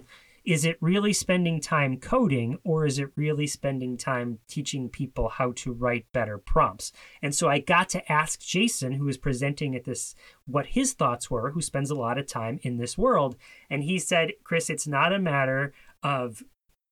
[0.47, 5.51] is it really spending time coding or is it really spending time teaching people how
[5.51, 6.93] to write better prompts?
[7.21, 11.29] And so i got to ask jason who was presenting at this what his thoughts
[11.29, 13.35] were who spends a lot of time in this world.
[13.69, 16.41] And he said chris it's not a matter of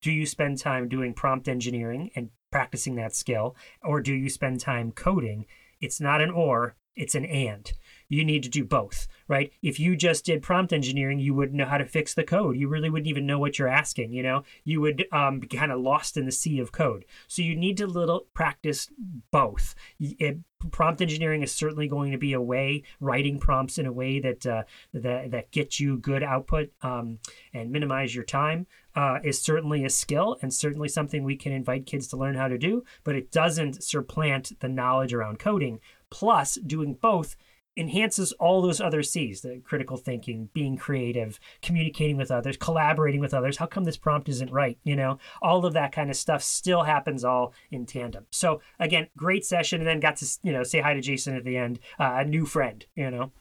[0.02, 4.60] do you spend time doing prompt engineering and practicing that skill or do you spend
[4.60, 5.46] time coding.
[5.80, 7.72] It's not an or it's an and
[8.08, 9.52] you need to do both, right?
[9.62, 12.58] If you just did prompt engineering, you wouldn't know how to fix the code.
[12.58, 14.44] You really wouldn't even know what you're asking, you know?
[14.64, 17.06] You would um, be kind of lost in the sea of code.
[17.28, 18.90] So you need to little practice
[19.32, 19.76] both.
[20.00, 20.40] It,
[20.72, 24.46] prompt engineering is certainly going to be a way writing prompts in a way that
[24.46, 24.64] uh,
[24.94, 27.20] that that gets you good output um,
[27.54, 28.66] and minimize your time
[28.96, 32.48] uh, is certainly a skill and certainly something we can invite kids to learn how
[32.48, 37.36] to do but it doesn't supplant the knowledge around coding plus doing both
[37.78, 43.34] enhances all those other C's the critical thinking, being creative, communicating with others, collaborating with
[43.34, 43.58] others.
[43.58, 44.78] How come this prompt isn't right?
[44.84, 48.26] You know, all of that kind of stuff still happens all in tandem.
[48.32, 49.82] So, again, great session.
[49.82, 52.26] And then got to, you know, say hi to Jason at the end, uh, a
[52.26, 53.32] new friend, you know.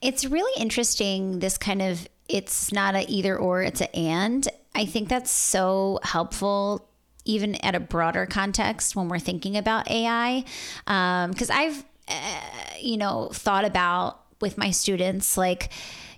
[0.00, 4.46] It's really interesting, this kind of it's not a either or, it's a and.
[4.74, 6.88] I think that's so helpful
[7.24, 10.44] even at a broader context when we're thinking about AI.
[10.84, 12.40] Because um, I've uh,
[12.80, 15.70] you know, thought about with my students, like,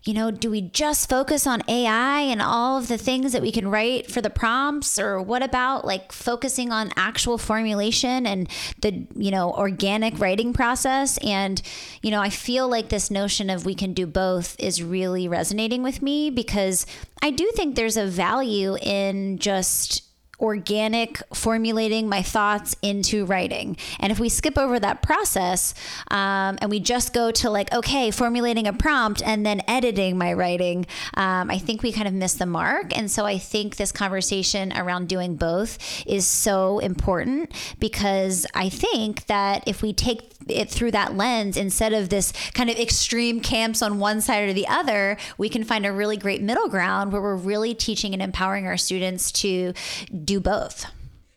[0.07, 3.51] you know, do we just focus on AI and all of the things that we
[3.51, 5.01] can write for the prompts?
[5.01, 8.49] Or what about like focusing on actual formulation and
[8.83, 11.18] the, you know, organic writing process?
[11.18, 11.61] And,
[12.03, 15.83] you know, I feel like this notion of we can do both is really resonating
[15.83, 16.87] with me because
[17.20, 20.06] I do think there's a value in just
[20.40, 23.77] organic formulating my thoughts into writing.
[24.01, 25.75] And if we skip over that process
[26.11, 30.33] um, and we just go to like, okay, formulating a prompt and then editing my
[30.33, 32.96] writing, um, I think we kind of miss the mark.
[32.96, 39.27] And so I think this conversation around doing both is so important because I think
[39.27, 43.82] that if we take it through that lens instead of this kind of extreme camps
[43.82, 47.22] on one side or the other, we can find a really great middle ground where
[47.22, 49.72] we're really teaching and empowering our students to
[50.24, 50.87] do both.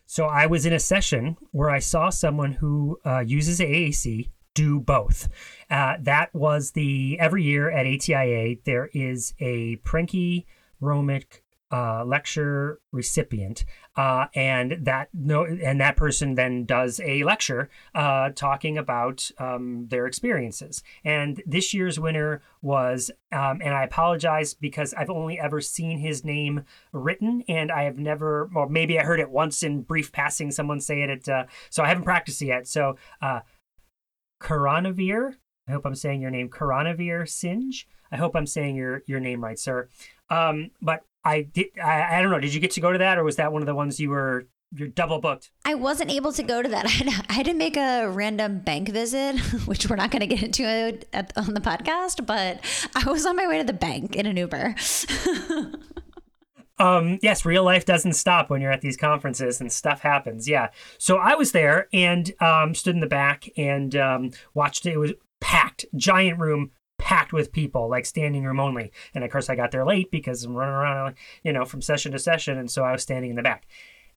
[0.06, 4.80] So I was in a session where I saw someone who uh, uses AAC do
[4.80, 5.28] both.
[5.70, 10.44] Uh, that was the every year at ATIA there is a Prentke
[10.82, 11.40] Romich
[11.72, 13.64] uh, lecture recipient,
[13.96, 19.86] uh, and that no, and that person then does a lecture uh, talking about um,
[19.88, 20.82] their experiences.
[21.04, 26.24] And this year's winner was, um, and I apologize because I've only ever seen his
[26.24, 30.50] name written, and I have never, or maybe I heard it once in brief passing,
[30.50, 31.10] someone say it.
[31.10, 32.66] At, uh, so I haven't practiced it yet.
[32.66, 33.40] So, uh,
[34.40, 35.34] Karanveer.
[35.68, 37.72] I hope I'm saying your name, Karanveer Singh.
[38.10, 39.88] I hope I'm saying your your name right, sir.
[40.30, 41.66] Um, but I did.
[41.82, 42.40] I, I don't know.
[42.40, 44.10] Did you get to go to that, or was that one of the ones you
[44.10, 45.50] were you're double booked.
[45.64, 46.84] I wasn't able to go to that.
[46.86, 50.26] I had, I had to make a random bank visit, which we're not going to
[50.26, 50.64] get into
[51.12, 52.60] at, on the podcast, but
[52.94, 54.74] I was on my way to the bank in an Uber.
[56.78, 60.48] um, yes, real life doesn't stop when you're at these conferences and stuff happens.
[60.48, 60.68] Yeah.
[60.98, 64.94] So I was there and um, stood in the back and um, watched it.
[64.94, 68.92] It was packed, giant room, packed with people, like standing room only.
[69.14, 72.12] And of course, I got there late because I'm running around, you know, from session
[72.12, 72.58] to session.
[72.58, 73.66] And so I was standing in the back.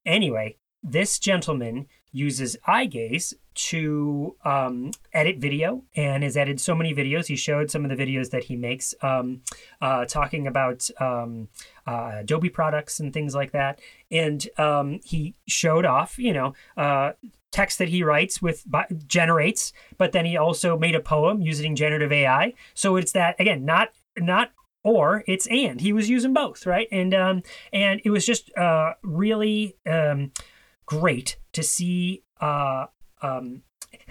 [0.06, 6.94] Anyway, this gentleman uses eye gaze to um, edit video and has edited so many
[6.94, 7.26] videos.
[7.26, 9.42] He showed some of the videos that he makes um,
[9.80, 11.48] uh, talking about um,
[11.86, 13.80] uh, Adobe products and things like that.
[14.10, 17.12] And um, he showed off, you know, uh,
[17.50, 18.64] text that he writes with
[19.06, 22.54] generates, but then he also made a poem using generative AI.
[22.74, 24.50] So it's that again, not not
[24.82, 26.88] or it's and he was using both, right?
[26.90, 30.32] And um, and it was just uh, really um,
[30.86, 32.86] great to see uh,
[33.24, 33.62] um,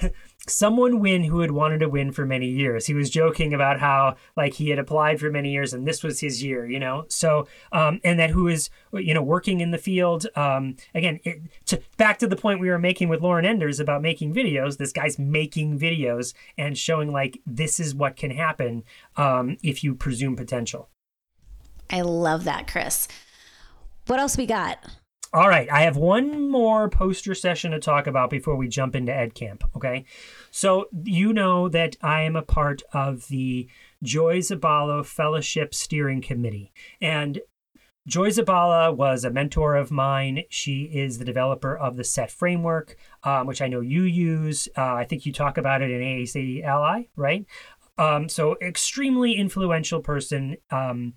[0.47, 2.86] someone win who had wanted to win for many years.
[2.86, 6.19] He was joking about how like he had applied for many years and this was
[6.19, 7.06] his year, you know.
[7.10, 10.28] So um, and that who is you know working in the field.
[10.36, 14.02] Um, again, it, to, back to the point we were making with Lauren Enders about
[14.02, 14.78] making videos.
[14.78, 18.84] This guy's making videos and showing like this is what can happen
[19.17, 20.89] um, if you presume potential.
[21.89, 23.08] I love that, Chris.
[24.08, 24.80] What else we got?
[25.36, 29.12] All right, I have one more poster session to talk about before we jump into
[29.12, 29.63] EdCamp.
[29.76, 30.06] Okay,
[30.52, 33.67] so you know that I am a part of the
[34.04, 37.39] Joy Zabala Fellowship Steering Committee, and
[38.06, 40.43] Joy Zabala was a mentor of mine.
[40.50, 44.67] She is the developer of the SET framework, um, which I know you use.
[44.78, 47.43] Uh, I think you talk about it in AAC Ally, right?
[47.98, 50.58] Um, so extremely influential person.
[50.69, 51.13] Um,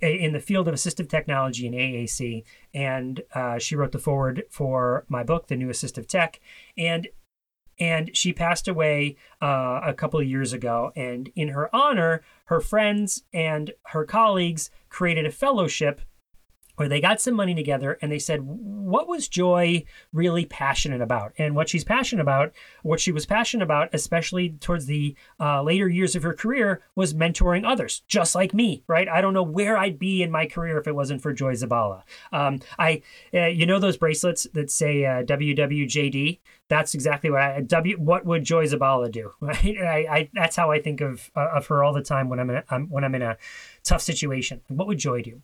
[0.00, 5.04] in the field of assistive technology in AAC, and uh, she wrote the foreword for
[5.08, 6.40] my book, The New Assistive Tech,
[6.76, 7.08] and
[7.78, 10.92] and she passed away uh, a couple of years ago.
[10.94, 16.02] And in her honor, her friends and her colleagues created a fellowship
[16.76, 21.32] where they got some money together and they said, what was Joy really passionate about?
[21.38, 25.88] And what she's passionate about, what she was passionate about, especially towards the uh, later
[25.88, 29.08] years of her career, was mentoring others, just like me, right?
[29.08, 32.02] I don't know where I'd be in my career if it wasn't for Joy Zabala.
[32.32, 33.02] Um, I,
[33.34, 36.40] uh, you know, those bracelets that say uh, WWJD.
[36.68, 37.96] That's exactly what I W.
[37.98, 39.32] What would Joy Zabala do?
[39.42, 39.76] Right?
[39.78, 42.48] I, I that's how I think of uh, of her all the time when I'm
[42.48, 43.36] in a, um, when I'm in a
[43.82, 44.62] tough situation.
[44.68, 45.42] What would Joy do?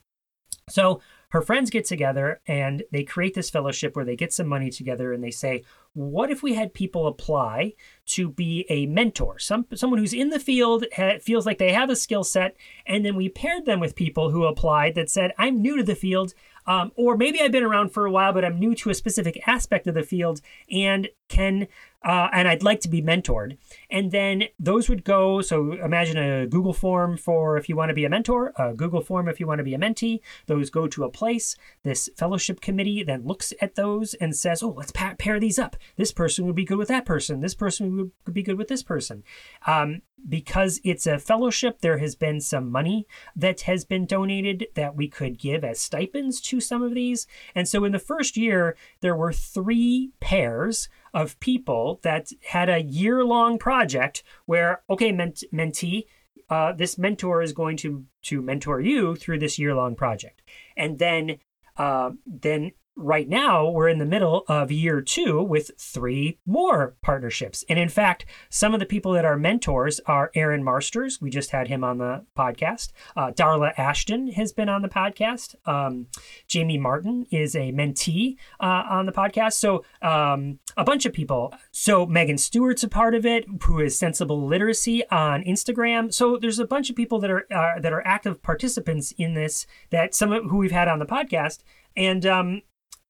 [0.70, 4.70] So her friends get together and they create this fellowship where they get some money
[4.70, 5.62] together and they say,
[5.92, 7.74] what if we had people apply
[8.06, 11.90] to be a mentor, some someone who's in the field ha, feels like they have
[11.90, 15.60] a skill set, and then we paired them with people who applied that said, I'm
[15.60, 16.34] new to the field,
[16.66, 19.46] um, or maybe I've been around for a while, but I'm new to a specific
[19.46, 21.66] aspect of the field and can
[22.04, 23.58] uh, and I'd like to be mentored.
[23.90, 25.40] And then those would go.
[25.40, 29.00] So imagine a Google form for if you want to be a mentor, a Google
[29.00, 30.20] form if you want to be a mentee.
[30.46, 31.56] Those go to a place.
[31.82, 35.76] This fellowship committee then looks at those and says, "Oh, let's pair these up.
[35.96, 37.40] This person would be good with that person.
[37.40, 39.24] This person would be good with this person."
[39.66, 43.06] Um, because it's a fellowship, there has been some money
[43.36, 47.26] that has been donated that we could give as stipends to some of these.
[47.54, 52.82] And so in the first year, there were three pairs of people that had a
[52.82, 56.06] year long project where, okay, ment- mentee,
[56.50, 60.42] uh, this mentor is going to to mentor you through this year long project,
[60.76, 61.38] and then
[61.76, 67.64] uh, then right now we're in the middle of year two with three more partnerships.
[67.68, 71.20] And in fact, some of the people that are mentors are Aaron Marsters.
[71.20, 72.90] We just had him on the podcast.
[73.16, 75.54] Uh, Darla Ashton has been on the podcast.
[75.66, 76.08] Um,
[76.48, 79.54] Jamie Martin is a mentee uh, on the podcast.
[79.54, 81.54] So um, a bunch of people.
[81.70, 86.12] So Megan Stewart's a part of it, who is Sensible Literacy on Instagram.
[86.12, 89.66] So there's a bunch of people that are uh, that are active participants in this.
[89.90, 91.60] That some of who we've had on the podcast.
[91.96, 92.62] And um,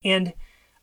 [0.04, 0.32] and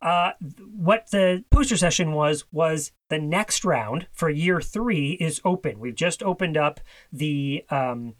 [0.02, 0.32] uh,
[0.76, 5.78] what the poster session was was the next round for year three is open.
[5.80, 6.80] We've just opened up
[7.12, 8.14] the um,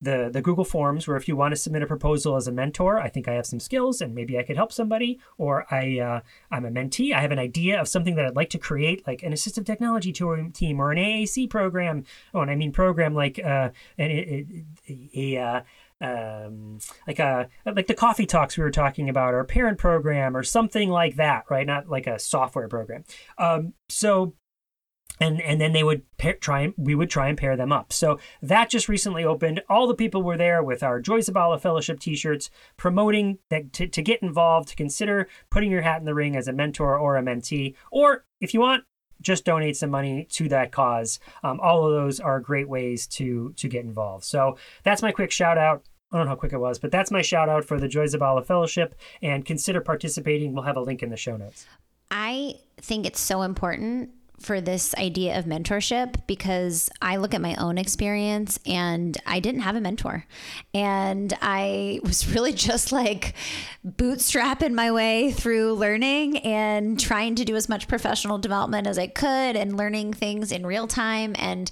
[0.00, 2.98] the the Google Forms where if you want to submit a proposal as a mentor,
[2.98, 6.20] I think I have some skills and maybe I could help somebody, or I uh,
[6.50, 7.12] I'm a mentee.
[7.12, 10.12] I have an idea of something that I'd like to create, like an assistive technology
[10.12, 12.04] team or an AAC program.
[12.32, 14.46] Oh, and I mean program like uh, an, a,
[14.88, 15.60] a, a uh,
[16.00, 20.42] um, like a like the coffee talks we were talking about, or parent program, or
[20.42, 21.66] something like that, right?
[21.66, 23.04] Not like a software program.
[23.38, 24.34] Um, so
[25.20, 27.92] and and then they would pair, try and we would try and pair them up.
[27.92, 29.62] So that just recently opened.
[29.68, 34.02] All the people were there with our Joy Zabala Fellowship T-shirts, promoting that to, to
[34.02, 37.22] get involved, to consider putting your hat in the ring as a mentor or a
[37.22, 38.84] mentee, or if you want,
[39.20, 41.18] just donate some money to that cause.
[41.42, 44.24] Um, all of those are great ways to to get involved.
[44.24, 45.84] So that's my quick shout out.
[46.10, 48.06] I don't know how quick it was, but that's my shout out for the Joy
[48.06, 48.94] Zabala Fellowship.
[49.22, 50.54] And consider participating.
[50.54, 51.66] We'll have a link in the show notes.
[52.10, 54.10] I think it's so important
[54.40, 59.60] for this idea of mentorship because I look at my own experience and I didn't
[59.62, 60.24] have a mentor.
[60.74, 63.34] And I was really just like
[63.86, 69.06] bootstrapping my way through learning and trying to do as much professional development as I
[69.06, 71.34] could and learning things in real time.
[71.38, 71.70] And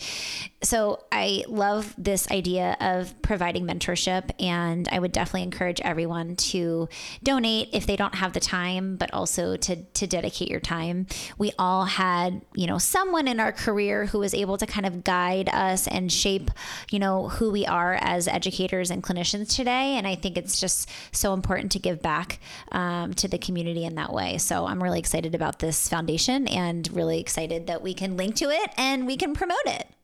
[0.62, 6.88] so I love this idea of providing mentorship, and I would definitely encourage everyone to
[7.22, 11.06] donate if they don't have the time, but also to to dedicate your time.
[11.38, 15.04] We all had, you know, someone in our career who was able to kind of
[15.04, 16.50] guide us and shape,
[16.90, 19.96] you know, who we are as educators and clinicians today.
[19.96, 22.40] And I think it's just so important to give back
[22.72, 24.38] um, to the community in that way.
[24.38, 28.50] So I'm really excited about this foundation and really excited that we can link to
[28.50, 29.95] it and we can promote it.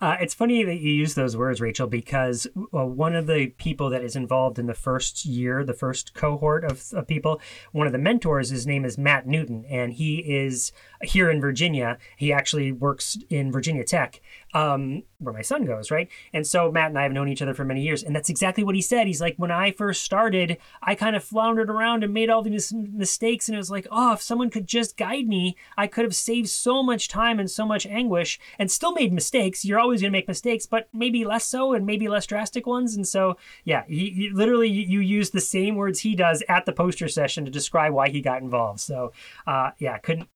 [0.00, 3.90] Uh, it's funny that you use those words, Rachel, because uh, one of the people
[3.90, 7.40] that is involved in the first year, the first cohort of, of people,
[7.72, 10.72] one of the mentors, his name is Matt Newton, and he is
[11.02, 11.98] here in Virginia.
[12.16, 14.20] He actually works in Virginia Tech,
[14.56, 16.08] um, where my son goes, right?
[16.32, 18.64] And so Matt and I have known each other for many years, and that's exactly
[18.64, 19.06] what he said.
[19.06, 22.72] He's like, when I first started, I kind of floundered around and made all these
[22.72, 26.16] mistakes, and it was like, oh, if someone could just guide me, I could have
[26.16, 29.62] saved so much time and so much anguish, and still made mistakes.
[29.62, 32.96] You're always going to make mistakes, but maybe less so, and maybe less drastic ones.
[32.96, 36.72] And so, yeah, he, he, literally, you use the same words he does at the
[36.72, 38.80] poster session to describe why he got involved.
[38.80, 39.12] So,
[39.46, 40.30] uh, yeah, couldn't.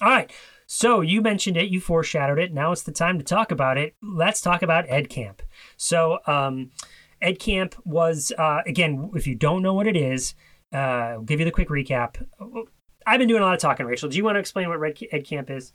[0.00, 0.30] All right.
[0.76, 2.52] So you mentioned it, you foreshadowed it.
[2.52, 3.94] Now it's the time to talk about it.
[4.02, 5.38] Let's talk about EdCamp.
[5.76, 6.72] So um,
[7.22, 10.34] EdCamp was uh, again, if you don't know what it is,
[10.72, 10.76] uh,
[11.14, 12.16] I'll give you the quick recap.
[13.06, 14.08] I've been doing a lot of talking, Rachel.
[14.08, 15.72] Do you want to explain what Red EdCamp is?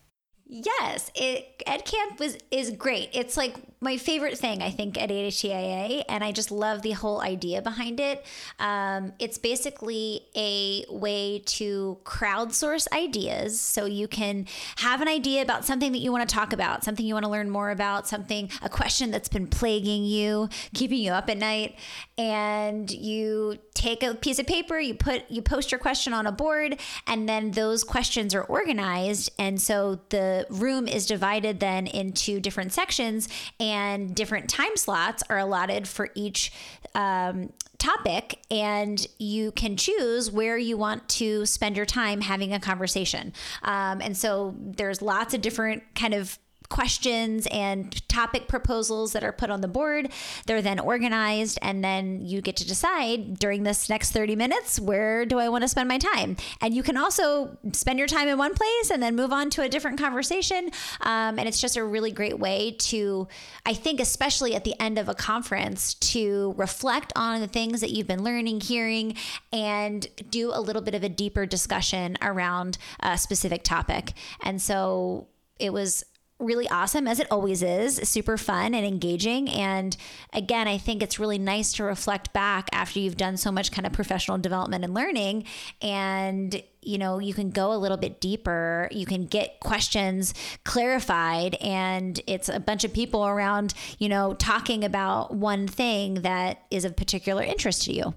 [0.51, 3.09] Yes, it EdCamp was is great.
[3.13, 7.21] It's like my favorite thing I think at ATIA, and I just love the whole
[7.21, 8.25] idea behind it.
[8.57, 14.47] Um, it's basically a way to crowdsource ideas, so you can
[14.77, 17.31] have an idea about something that you want to talk about, something you want to
[17.31, 21.77] learn more about, something a question that's been plaguing you, keeping you up at night,
[22.17, 26.31] and you take a piece of paper, you put you post your question on a
[26.31, 32.39] board, and then those questions are organized, and so the room is divided then into
[32.39, 33.29] different sections,
[33.59, 36.51] and different time slots are allotted for each
[36.95, 42.59] um, topic and you can choose where you want to spend your time having a
[42.59, 43.33] conversation.
[43.63, 46.37] Um, and so there's lots of different kind of
[46.69, 50.11] questions and topic proposals that are put on the board.
[50.45, 55.25] They're then organized, and then you get to decide during this next 30 minutes where
[55.25, 56.37] do I want to spend my time.
[56.61, 59.63] And you can also spend your time in one place and then move on to
[59.63, 60.69] a different conversation.
[61.01, 63.27] Um, and it's just a really great way to,
[63.65, 67.91] I think, especially at the end of a conference, to reflect on the things that
[67.91, 69.15] you've been learning, hearing,
[69.51, 74.13] and do a little bit of a deeper discussion around a specific topic.
[74.43, 75.27] And so
[75.59, 76.03] it was
[76.39, 79.49] really awesome as it always is super fun and engaging.
[79.49, 79.95] And
[80.33, 83.85] again i think it's really nice to reflect back after you've done so much kind
[83.85, 85.45] of professional development and learning.
[85.81, 88.87] And you know you can go a little bit deeper.
[88.91, 90.33] You can get questions
[90.63, 91.55] clarified.
[91.55, 96.85] And it's a bunch of people around you know talking about one thing that is
[96.85, 98.13] of particular interest to you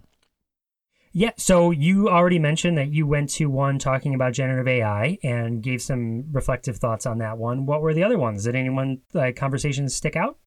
[1.12, 5.62] yeah, so you already mentioned that you went to one talking about generative AI and
[5.62, 7.66] gave some reflective thoughts on that one.
[7.66, 8.44] What were the other ones?
[8.44, 10.38] Did anyone like conversations stick out?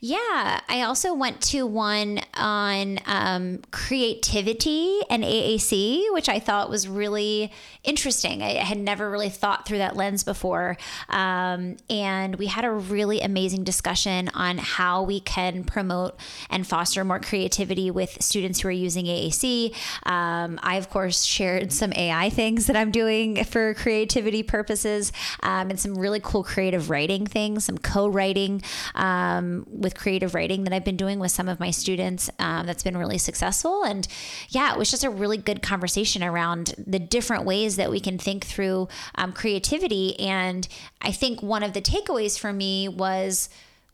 [0.00, 6.86] Yeah, I also went to one on um, creativity and AAC, which I thought was
[6.86, 7.50] really
[7.82, 8.42] interesting.
[8.42, 10.76] I had never really thought through that lens before.
[11.08, 16.18] Um, and we had a really amazing discussion on how we can promote
[16.50, 19.74] and foster more creativity with students who are using AAC.
[20.04, 25.12] Um, I, of course, shared some AI things that I'm doing for creativity purposes
[25.42, 28.62] um, and some really cool creative writing things, some co writing.
[29.70, 32.96] With creative writing that I've been doing with some of my students um, that's been
[32.96, 33.84] really successful.
[33.84, 34.08] And
[34.48, 38.18] yeah, it was just a really good conversation around the different ways that we can
[38.18, 40.18] think through um, creativity.
[40.18, 40.66] And
[41.00, 43.48] I think one of the takeaways for me was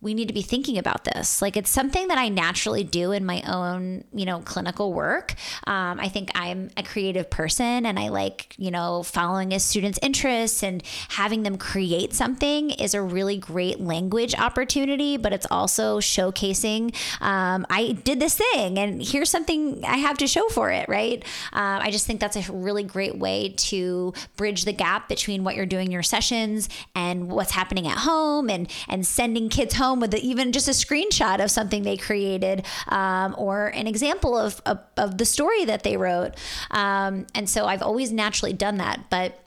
[0.04, 1.40] we need to be thinking about this.
[1.40, 5.34] Like it's something that I naturally do in my own, you know, clinical work.
[5.66, 9.98] Um, I think I'm a creative person and I like, you know, following a student's
[10.02, 16.00] interests and having them create something is a really great language opportunity, but it's also
[16.00, 20.86] showcasing, um, I did this thing and here's something I have to show for it,
[20.86, 21.24] right?
[21.54, 25.56] Um, I just think that's a really great way to bridge the gap between what
[25.56, 29.93] you're doing in your sessions and what's happening at home and, and sending kids home
[29.94, 34.60] home with even just a screenshot of something they created um, or an example of,
[34.66, 36.32] of, of, the story that they wrote.
[36.70, 39.08] Um, and so I've always naturally done that.
[39.08, 39.38] But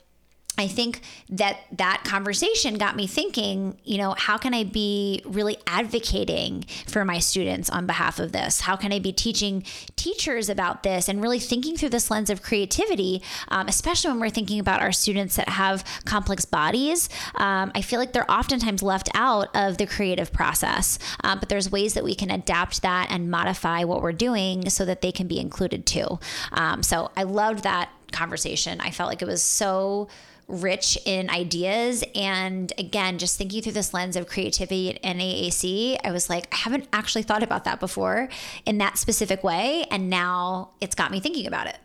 [0.58, 5.58] I think that that conversation got me thinking, you know, how can I be really
[5.68, 8.62] advocating for my students on behalf of this?
[8.62, 9.64] How can I be teaching
[9.96, 14.30] teachers about this and really thinking through this lens of creativity, um, especially when we're
[14.30, 17.08] thinking about our students that have complex bodies?
[17.36, 21.72] Um, I feel like they're oftentimes left out of the creative process, um, but there's
[21.72, 25.28] ways that we can adapt that and modify what we're doing so that they can
[25.28, 26.20] be included too.
[26.52, 28.80] Um, so I loved that conversation.
[28.82, 30.08] I felt like it was so
[30.48, 32.04] rich in ideas.
[32.16, 36.58] And again, just thinking through this lens of creativity at NAAC, I was like, I
[36.58, 38.30] haven't actually thought about that before
[38.66, 39.86] in that specific way.
[39.92, 41.78] And now it's got me thinking about it.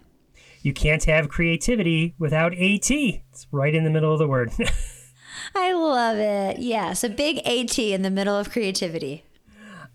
[0.63, 2.91] You can't have creativity without AT.
[2.91, 4.53] It's right in the middle of the word.
[5.55, 6.61] I love it.
[6.61, 9.25] Yes, a big AT in the middle of creativity.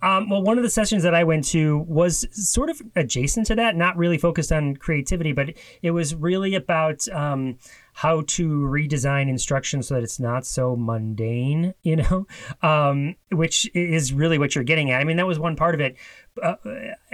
[0.01, 3.55] Um, well, one of the sessions that I went to was sort of adjacent to
[3.55, 7.57] that, not really focused on creativity, but it was really about um,
[7.97, 12.27] how to redesign instruction so that it's not so mundane, you know,
[12.61, 15.01] um, which is really what you're getting at.
[15.01, 15.97] I mean, that was one part of it.
[16.41, 16.55] Uh,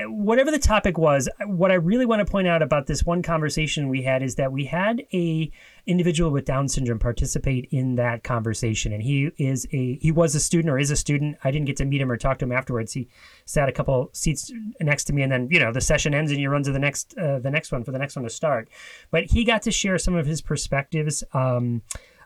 [0.08, 3.90] whatever the topic was, what I really want to point out about this one conversation
[3.90, 5.52] we had is that we had a
[5.86, 10.40] individual with Down syndrome participate in that conversation, and he is a he was a
[10.40, 11.38] student or is a student.
[11.44, 12.94] I didn't get to meet him or talk to him afterwards.
[12.94, 13.10] He
[13.46, 16.40] sat a couple seats next to me, and then you know the session ends and
[16.40, 18.70] you run to the next uh, the next one for the next one to start.
[19.12, 21.24] But he got to share some of his perspectives.
[21.34, 21.82] Um,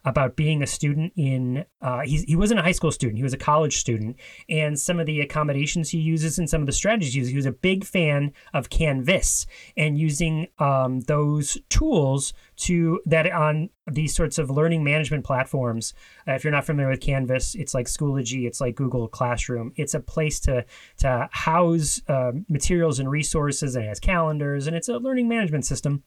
[0.08, 3.38] about being a student in uh, he wasn't a high school student he was a
[3.38, 4.16] college student.
[4.48, 7.36] And some of the accommodations he uses and some of the strategies he uses he
[7.36, 9.46] was a big fan of canvas
[9.76, 15.94] and using um, those tools to that on these sorts of learning management platforms.
[16.26, 19.74] Uh, if you're not familiar with canvas it's like schoology it's like google classroom.
[19.76, 20.66] It's a place to
[21.00, 25.66] to house uh, materials and resources and it has calendars and it's a learning management
[25.66, 26.04] system.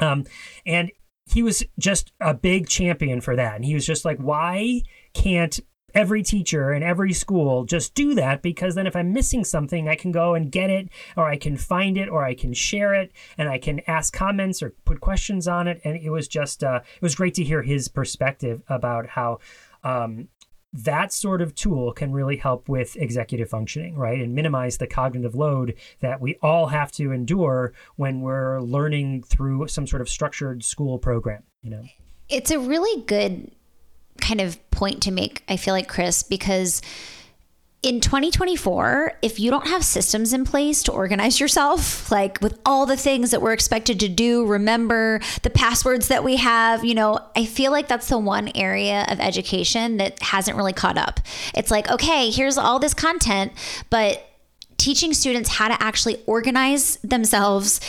[0.00, 0.24] Um,
[0.64, 0.90] and
[1.26, 3.56] he was just a big champion for that.
[3.56, 4.82] And he was just like, why
[5.14, 5.58] can't
[5.94, 8.42] every teacher and every school just do that?
[8.42, 11.56] Because then if I'm missing something, I can go and get it, or I can
[11.56, 15.46] find it, or I can share it, and I can ask comments or put questions
[15.48, 15.80] on it.
[15.84, 19.38] And it was just, uh, it was great to hear his perspective about how
[19.84, 20.28] um,
[20.74, 24.20] that sort of tool can really help with executive functioning, right?
[24.20, 29.68] And minimize the cognitive load that we all have to endure when we're learning through
[29.68, 31.84] some sort of structured school program, you know.
[32.28, 33.52] It's a really good
[34.20, 36.82] kind of point to make, I feel like, Chris, because
[37.84, 42.86] in 2024, if you don't have systems in place to organize yourself, like with all
[42.86, 47.20] the things that we're expected to do, remember the passwords that we have, you know,
[47.36, 51.20] I feel like that's the one area of education that hasn't really caught up.
[51.54, 53.52] It's like, okay, here's all this content,
[53.90, 54.30] but
[54.78, 57.80] teaching students how to actually organize themselves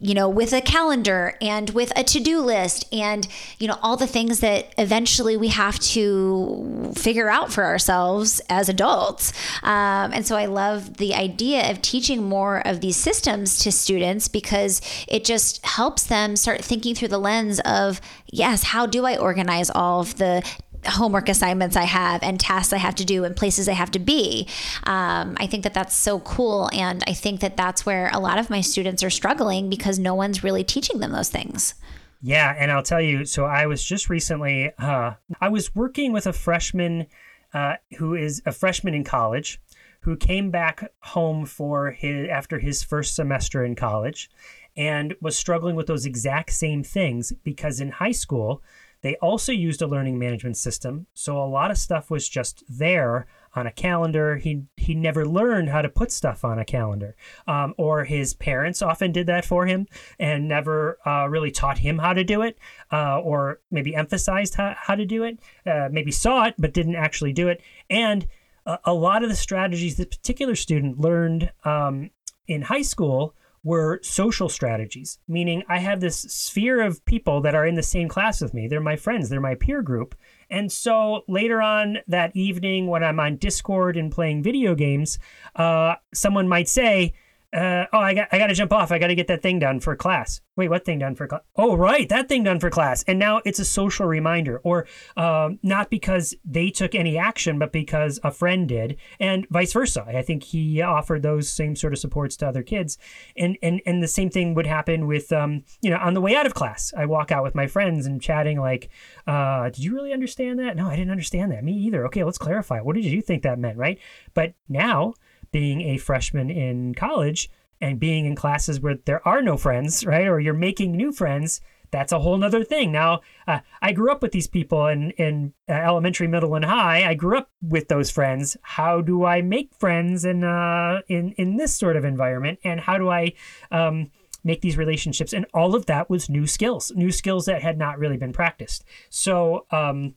[0.00, 3.28] you know, with a calendar and with a to do list and,
[3.58, 8.68] you know, all the things that eventually we have to figure out for ourselves as
[8.68, 9.32] adults.
[9.62, 14.26] Um, and so I love the idea of teaching more of these systems to students
[14.26, 19.18] because it just helps them start thinking through the lens of, yes, how do I
[19.18, 20.42] organize all of the
[20.86, 23.98] homework assignments I have and tasks I have to do and places I have to
[23.98, 24.48] be.
[24.84, 26.68] Um, I think that that's so cool.
[26.72, 30.14] And I think that that's where a lot of my students are struggling because no
[30.14, 31.74] one's really teaching them those things.
[32.22, 32.54] Yeah.
[32.58, 36.32] And I'll tell you, so I was just recently, uh, I was working with a
[36.32, 37.06] freshman
[37.52, 39.60] uh, who is a freshman in college
[40.02, 44.30] who came back home for his after his first semester in college
[44.76, 48.62] and was struggling with those exact same things because in high school
[49.02, 53.26] they also used a learning management system, so a lot of stuff was just there
[53.54, 54.36] on a calendar.
[54.36, 58.82] He he never learned how to put stuff on a calendar, um, or his parents
[58.82, 59.86] often did that for him
[60.18, 62.58] and never uh, really taught him how to do it,
[62.92, 65.38] uh, or maybe emphasized how, how to do it.
[65.66, 67.62] Uh, maybe saw it but didn't actually do it.
[67.88, 68.26] And
[68.66, 72.10] a, a lot of the strategies this particular student learned um,
[72.46, 77.66] in high school were social strategies, meaning I have this sphere of people that are
[77.66, 78.68] in the same class with me.
[78.68, 80.14] They're my friends, they're my peer group.
[80.48, 85.18] And so later on that evening, when I'm on Discord and playing video games,
[85.56, 87.12] uh, someone might say,
[87.52, 88.92] uh, oh, I got I got to jump off.
[88.92, 90.40] I got to get that thing done for class.
[90.56, 91.40] Wait, what thing done for class?
[91.56, 93.02] Oh, right, that thing done for class.
[93.08, 94.86] And now it's a social reminder, or
[95.16, 100.04] um, not because they took any action, but because a friend did, and vice versa.
[100.06, 102.98] I think he offered those same sort of supports to other kids,
[103.36, 106.36] and and and the same thing would happen with um, you know, on the way
[106.36, 108.90] out of class, I walk out with my friends and chatting like,
[109.26, 110.76] uh, did you really understand that?
[110.76, 111.64] No, I didn't understand that.
[111.64, 112.06] Me either.
[112.06, 112.80] Okay, let's clarify.
[112.80, 113.76] What did you think that meant?
[113.76, 113.98] Right?
[114.34, 115.14] But now
[115.52, 120.26] being a freshman in college and being in classes where there are no friends, right?
[120.26, 122.92] Or you're making new friends, that's a whole nother thing.
[122.92, 127.08] Now, uh, I grew up with these people in, in uh, elementary, middle, and high.
[127.08, 128.56] I grew up with those friends.
[128.62, 132.58] How do I make friends in, uh, in, in this sort of environment?
[132.64, 133.32] And how do I
[133.70, 134.10] um,
[134.44, 135.32] make these relationships?
[135.32, 138.84] And all of that was new skills, new skills that had not really been practiced.
[139.08, 140.14] So, um,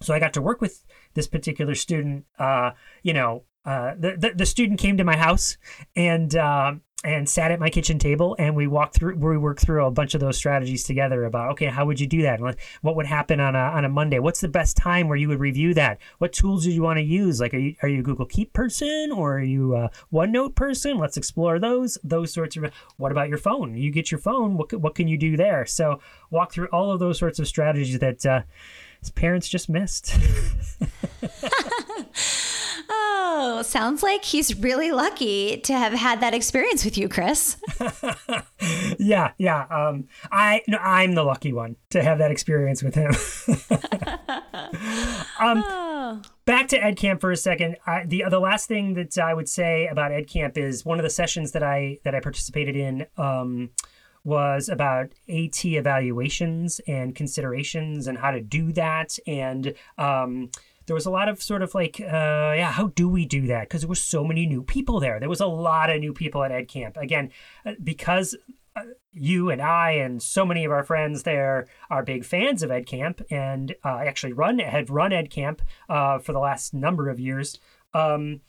[0.00, 4.46] so I got to work with this particular student, uh, you know, uh, the, the,
[4.46, 5.58] student came to my house
[5.94, 6.72] and uh,
[7.04, 10.14] and sat at my kitchen table and we walked through we worked through a bunch
[10.14, 12.40] of those strategies together about okay how would you do that?
[12.80, 14.18] What would happen on a on a Monday?
[14.18, 15.98] What's the best time where you would review that?
[16.18, 17.40] What tools do you want to use?
[17.40, 20.98] Like are you are you a Google Keep person or are you a OneNote person?
[20.98, 23.76] Let's explore those those sorts of what about your phone?
[23.76, 24.56] You get your phone.
[24.56, 25.66] What what can you do there?
[25.66, 26.00] So
[26.30, 28.42] walk through all of those sorts of strategies that uh,
[29.14, 30.18] parents just missed
[32.90, 37.56] Oh, sounds like he's really lucky to have had that experience with you, Chris.
[38.98, 39.66] yeah, yeah.
[39.70, 43.10] Um, I no, I'm the lucky one to have that experience with him.
[45.40, 46.22] um, oh.
[46.46, 47.76] Back to Ed Camp for a second.
[47.86, 51.04] I, the the last thing that I would say about Ed Camp is one of
[51.04, 53.06] the sessions that I that I participated in.
[53.16, 53.70] Um,
[54.24, 60.50] was about AT evaluations and considerations and how to do that and um,
[60.88, 63.68] there was a lot of sort of like, uh, yeah, how do we do that?
[63.68, 65.20] Because there were so many new people there.
[65.20, 66.96] There was a lot of new people at Ed Camp.
[66.96, 67.30] Again,
[67.64, 68.34] uh, because
[68.74, 68.82] uh,
[69.12, 72.86] you and I and so many of our friends there are big fans of Ed
[72.86, 75.60] Camp and uh, actually run had run Ed Camp
[75.90, 77.60] uh, for the last number of years.
[77.92, 78.40] Um,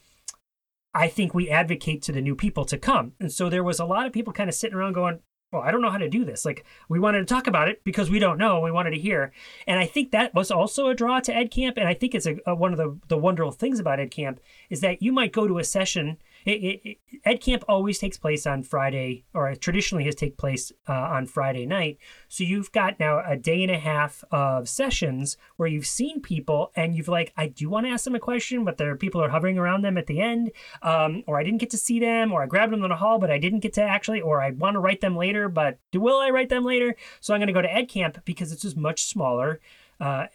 [0.93, 3.13] I think we advocate to the new people to come.
[3.19, 5.19] And so there was a lot of people kind of sitting around going,
[5.51, 6.45] well, I don't know how to do this.
[6.45, 8.59] Like, we wanted to talk about it because we don't know.
[8.59, 9.31] We wanted to hear.
[9.65, 11.77] And I think that was also a draw to Ed Camp.
[11.77, 14.39] And I think it's a, a one of the, the wonderful things about Ed Camp
[14.69, 18.45] is that you might go to a session it, it, Ed Camp always takes place
[18.45, 21.97] on Friday, or traditionally has take place uh, on Friday night.
[22.27, 26.71] So you've got now a day and a half of sessions where you've seen people
[26.75, 29.21] and you've like, I do want to ask them a question, but there are people
[29.23, 32.31] are hovering around them at the end, um, or I didn't get to see them,
[32.31, 34.51] or I grabbed them in the hall, but I didn't get to actually, or I
[34.51, 36.95] want to write them later, but will I write them later?
[37.19, 39.59] So I'm going to go to Ed Camp because it's just much smaller
[39.99, 40.27] uh,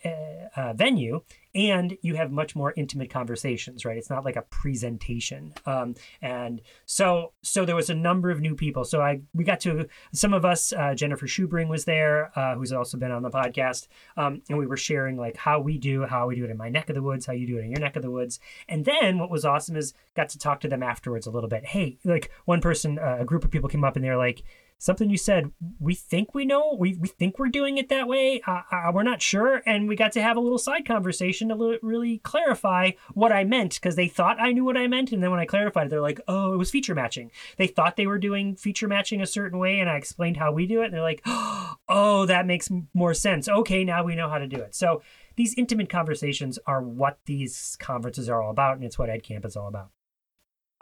[0.57, 1.23] uh, venue
[1.55, 3.97] and you have much more intimate conversations right?
[3.97, 5.55] It's not like a presentation.
[5.67, 8.85] Um, and so so there was a number of new people.
[8.85, 12.73] So i we got to some of us uh, jennifer schubring was there uh, who's
[12.73, 13.89] also been on the podcast.
[14.17, 16.69] Um, and we were sharing like how we do how we do it in my
[16.69, 18.41] neck of the woods how you do it in your neck of the woods.
[18.69, 21.65] And then what was awesome is got to talk to them afterwards a little bit.
[21.65, 24.43] Hey like one person uh, a group of people came up and they're like
[24.79, 28.41] something you said we think we know we, we think we're doing it that way
[28.47, 31.79] uh, uh, we're not sure and we got to have a little side conversation to
[31.83, 35.31] really clarify what i meant because they thought i knew what i meant and then
[35.31, 37.31] when i clarified it they're like oh it was feature matching.
[37.57, 40.67] They thought they were doing feature matching a certain way and i explained how we
[40.67, 43.49] do it and they're like oh that makes more sense.
[43.49, 44.75] Okay now we know how to do it.
[44.75, 45.03] So
[45.37, 49.57] these intimate conversations are what these conferences are all about and it's what edcamp is
[49.57, 49.91] all about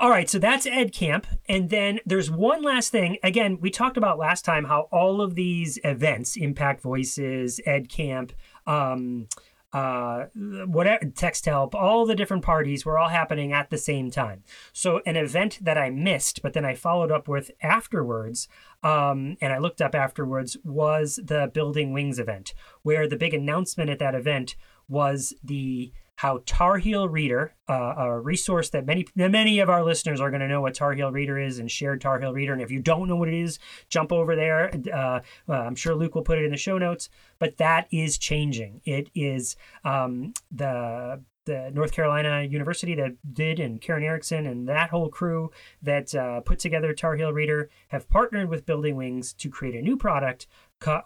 [0.03, 1.29] all right, so that's Ed Camp.
[1.49, 3.19] And then there's one last thing.
[3.23, 8.33] Again, we talked about last time how all of these events, Impact Voices, Ed Camp,
[8.67, 9.29] um,
[9.73, 14.43] uh, whatever Texthelp, all the different parties were all happening at the same time.
[14.73, 18.49] So an event that I missed, but then I followed up with afterwards,
[18.83, 23.89] um, and I looked up afterwards, was the Building Wings event, where the big announcement
[23.89, 24.57] at that event
[24.89, 30.21] was the how Tar Heel Reader, uh, a resource that many many of our listeners
[30.21, 32.53] are going to know what Tar Heel Reader is and shared Tar Heel Reader.
[32.53, 33.59] And if you don't know what it is,
[33.89, 34.71] jump over there.
[34.93, 37.09] Uh, uh, I'm sure Luke will put it in the show notes.
[37.39, 38.83] But that is changing.
[38.85, 44.91] It is um, the the North Carolina University that did, and Karen Erickson and that
[44.91, 45.51] whole crew
[45.83, 49.83] that uh, put together Tar Heel Reader have partnered with Building Wings to create a
[49.83, 50.47] new product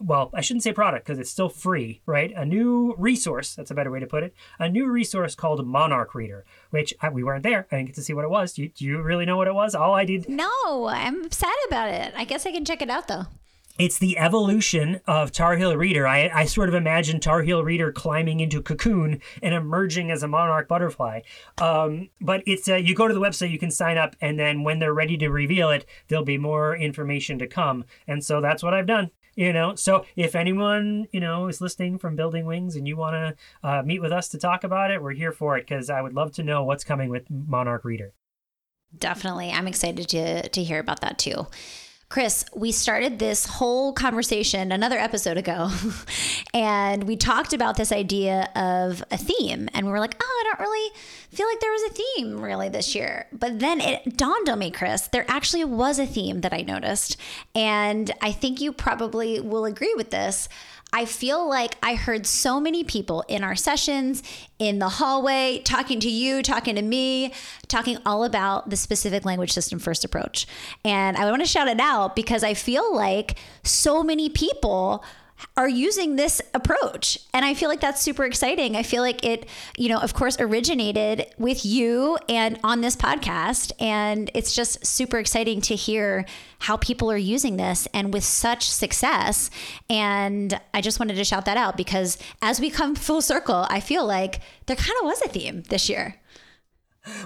[0.00, 2.32] well, I shouldn't say product because it's still free, right?
[2.36, 6.14] A new resource, that's a better way to put it, a new resource called Monarch
[6.14, 7.66] Reader, which I, we weren't there.
[7.70, 8.52] I didn't get to see what it was.
[8.54, 9.74] Do you, do you really know what it was?
[9.74, 10.28] All I did.
[10.28, 12.12] No, I'm sad about it.
[12.16, 13.26] I guess I can check it out though
[13.78, 16.06] it's the evolution of Tar Heel Reader.
[16.06, 20.28] I, I sort of imagine Tar Heel Reader climbing into cocoon and emerging as a
[20.28, 21.20] monarch butterfly.
[21.58, 24.62] Um, but it's uh, you go to the website, you can sign up, and then
[24.62, 27.84] when they're ready to reveal it, there'll be more information to come.
[28.06, 31.98] And so that's what I've done you know so if anyone you know is listening
[31.98, 35.00] from building wings and you want to uh, meet with us to talk about it
[35.00, 38.12] we're here for it because i would love to know what's coming with monarch reader.
[38.96, 39.50] Definitely.
[39.50, 41.46] I'm excited to to hear about that too
[42.08, 45.72] Chris, we started this whole conversation another episode ago,
[46.54, 49.68] and we talked about this idea of a theme.
[49.74, 50.90] And we were like, oh, I don't really
[51.30, 53.26] feel like there was a theme really this year.
[53.32, 57.16] But then it dawned on me, Chris, there actually was a theme that I noticed.
[57.56, 60.48] And I think you probably will agree with this.
[60.92, 64.22] I feel like I heard so many people in our sessions,
[64.58, 67.32] in the hallway, talking to you, talking to me,
[67.68, 70.46] talking all about the specific language system first approach.
[70.84, 75.04] And I want to shout it out because I feel like so many people
[75.56, 77.18] are using this approach.
[77.32, 78.76] And I feel like that's super exciting.
[78.76, 83.72] I feel like it, you know, of course, originated with you and on this podcast.
[83.80, 86.26] And it's just super exciting to hear
[86.60, 89.50] how people are using this and with such success.
[89.90, 93.80] And I just wanted to shout that out because as we come full circle, I
[93.80, 96.16] feel like there kind of was a theme this year.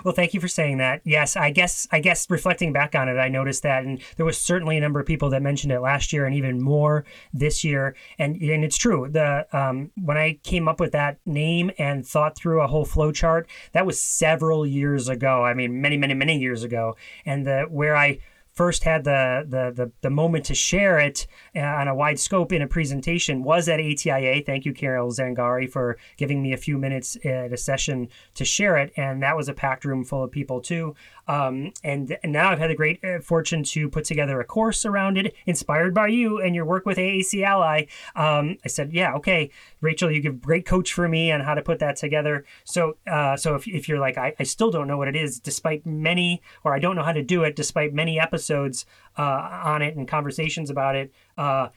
[0.04, 1.00] Well, thank you for saying that.
[1.04, 4.38] Yes, I guess I guess reflecting back on it, I noticed that, and there was
[4.38, 7.94] certainly a number of people that mentioned it last year, and even more this year.
[8.18, 9.08] And and it's true.
[9.10, 13.12] The um, when I came up with that name and thought through a whole flow
[13.12, 15.44] chart, that was several years ago.
[15.44, 16.96] I mean, many, many, many years ago.
[17.24, 18.18] And the where I
[18.60, 22.52] first had the, the the the, moment to share it uh, on a wide scope
[22.52, 24.44] in a presentation was at ATIA.
[24.44, 28.76] Thank you, Carol Zangari, for giving me a few minutes at a session to share
[28.76, 28.92] it.
[28.98, 30.94] And that was a packed room full of people too.
[31.28, 34.84] Um, and, and, now I've had the great uh, fortune to put together a course
[34.84, 37.86] around it, inspired by you and your work with AAC Ally.
[38.16, 39.50] Um, I said, yeah, okay,
[39.80, 42.44] Rachel, you give great coach for me on how to put that together.
[42.64, 45.38] So, uh, so if, if you're like, I, I still don't know what it is,
[45.38, 48.86] despite many, or I don't know how to do it, despite many episodes
[49.18, 51.12] uh, on it and conversations about it.
[51.36, 51.68] Uh,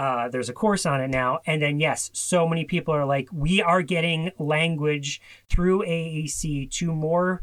[0.00, 1.40] uh, there's a course on it now.
[1.46, 5.20] And then, yes, so many people are like, we are getting language
[5.50, 7.42] through AAC to more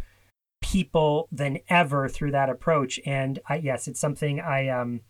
[0.61, 2.99] people than ever through that approach.
[3.05, 5.01] And I, yes, it's something I um,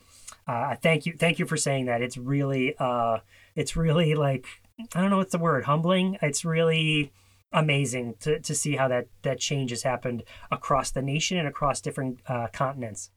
[0.48, 2.02] uh, thank you, thank you for saying that.
[2.02, 3.20] It's really, uh,
[3.56, 4.46] it's really like
[4.94, 6.18] I don't know what's the word, humbling.
[6.22, 7.12] It's really
[7.52, 11.82] amazing to, to see how that that change has happened across the nation and across
[11.82, 13.10] different uh, continents.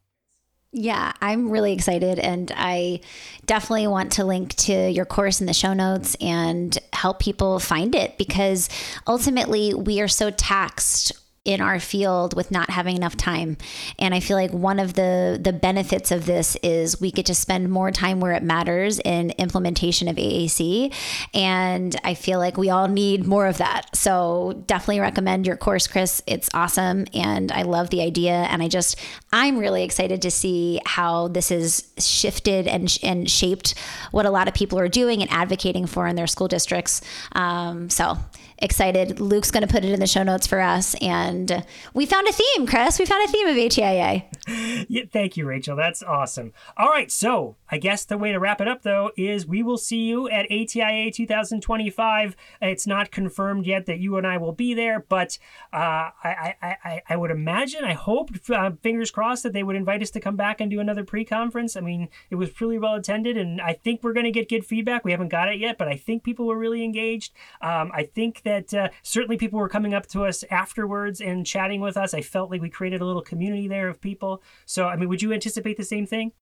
[0.73, 2.21] Yeah, I'm really excited.
[2.21, 3.01] And I
[3.45, 7.95] definitely want to link to your course in the show notes and help people find
[7.95, 8.69] it because
[9.07, 11.13] ultimately we are so taxed
[11.47, 13.57] in our field with not having enough time.
[13.99, 17.35] And I feel like one of the the benefits of this is we get to
[17.35, 20.95] spend more time where it matters in implementation of AAC.
[21.33, 23.97] And I feel like we all need more of that.
[23.97, 26.23] So definitely recommend your course, Chris.
[26.27, 28.97] It's awesome and I love the idea and I just
[29.33, 33.75] I'm really excited to see how this has shifted and and shaped
[34.11, 37.01] what a lot of people are doing and advocating for in their school districts.
[37.33, 38.19] Um, so
[38.61, 39.21] excited.
[39.21, 40.95] Luke's going to put it in the show notes for us.
[41.01, 42.99] And we found a theme, Chris.
[42.99, 44.25] We found a theme of ATIA.
[44.89, 45.77] Yeah, thank you, Rachel.
[45.77, 46.53] That's awesome.
[46.77, 47.13] All right.
[47.13, 50.29] So I guess the way to wrap it up, though, is we will see you
[50.29, 52.37] at ATIA 2025.
[52.61, 55.39] It's not confirmed yet that you and I will be there, but
[55.73, 60.03] uh, I, I, I, would imagine, I hope, uh, fingers crossed, that they would invite
[60.03, 61.77] us to come back and do another pre conference.
[61.77, 64.67] I mean, it was really well attended, and I think we're going to get good
[64.67, 65.05] feedback.
[65.05, 67.33] We haven't got it yet, but I think people were really engaged.
[67.61, 71.47] Um, I think that that uh, certainly people were coming up to us afterwards and
[71.47, 72.15] chatting with us.
[72.15, 74.43] I felt like we created a little community there of people.
[74.67, 76.33] So, I mean, would you anticipate the same thing?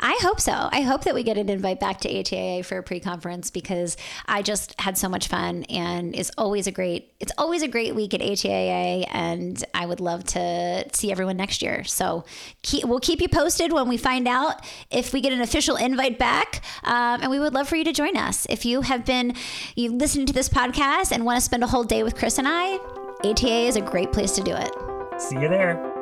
[0.00, 0.52] I hope so.
[0.52, 3.96] I hope that we get an invite back to ATIA for a pre-conference because
[4.26, 7.94] I just had so much fun and it's always a great it's always a great
[7.94, 11.84] week at ATIA and I would love to see everyone next year.
[11.84, 12.24] So
[12.62, 16.18] keep, we'll keep you posted when we find out if we get an official invite
[16.18, 18.46] back um, and we would love for you to join us.
[18.50, 19.34] If you have been
[19.74, 22.46] you listening to this podcast and want to spend a whole day with Chris and
[22.48, 22.78] I,
[23.24, 24.70] ATIA is a great place to do it.
[25.20, 25.95] See you there.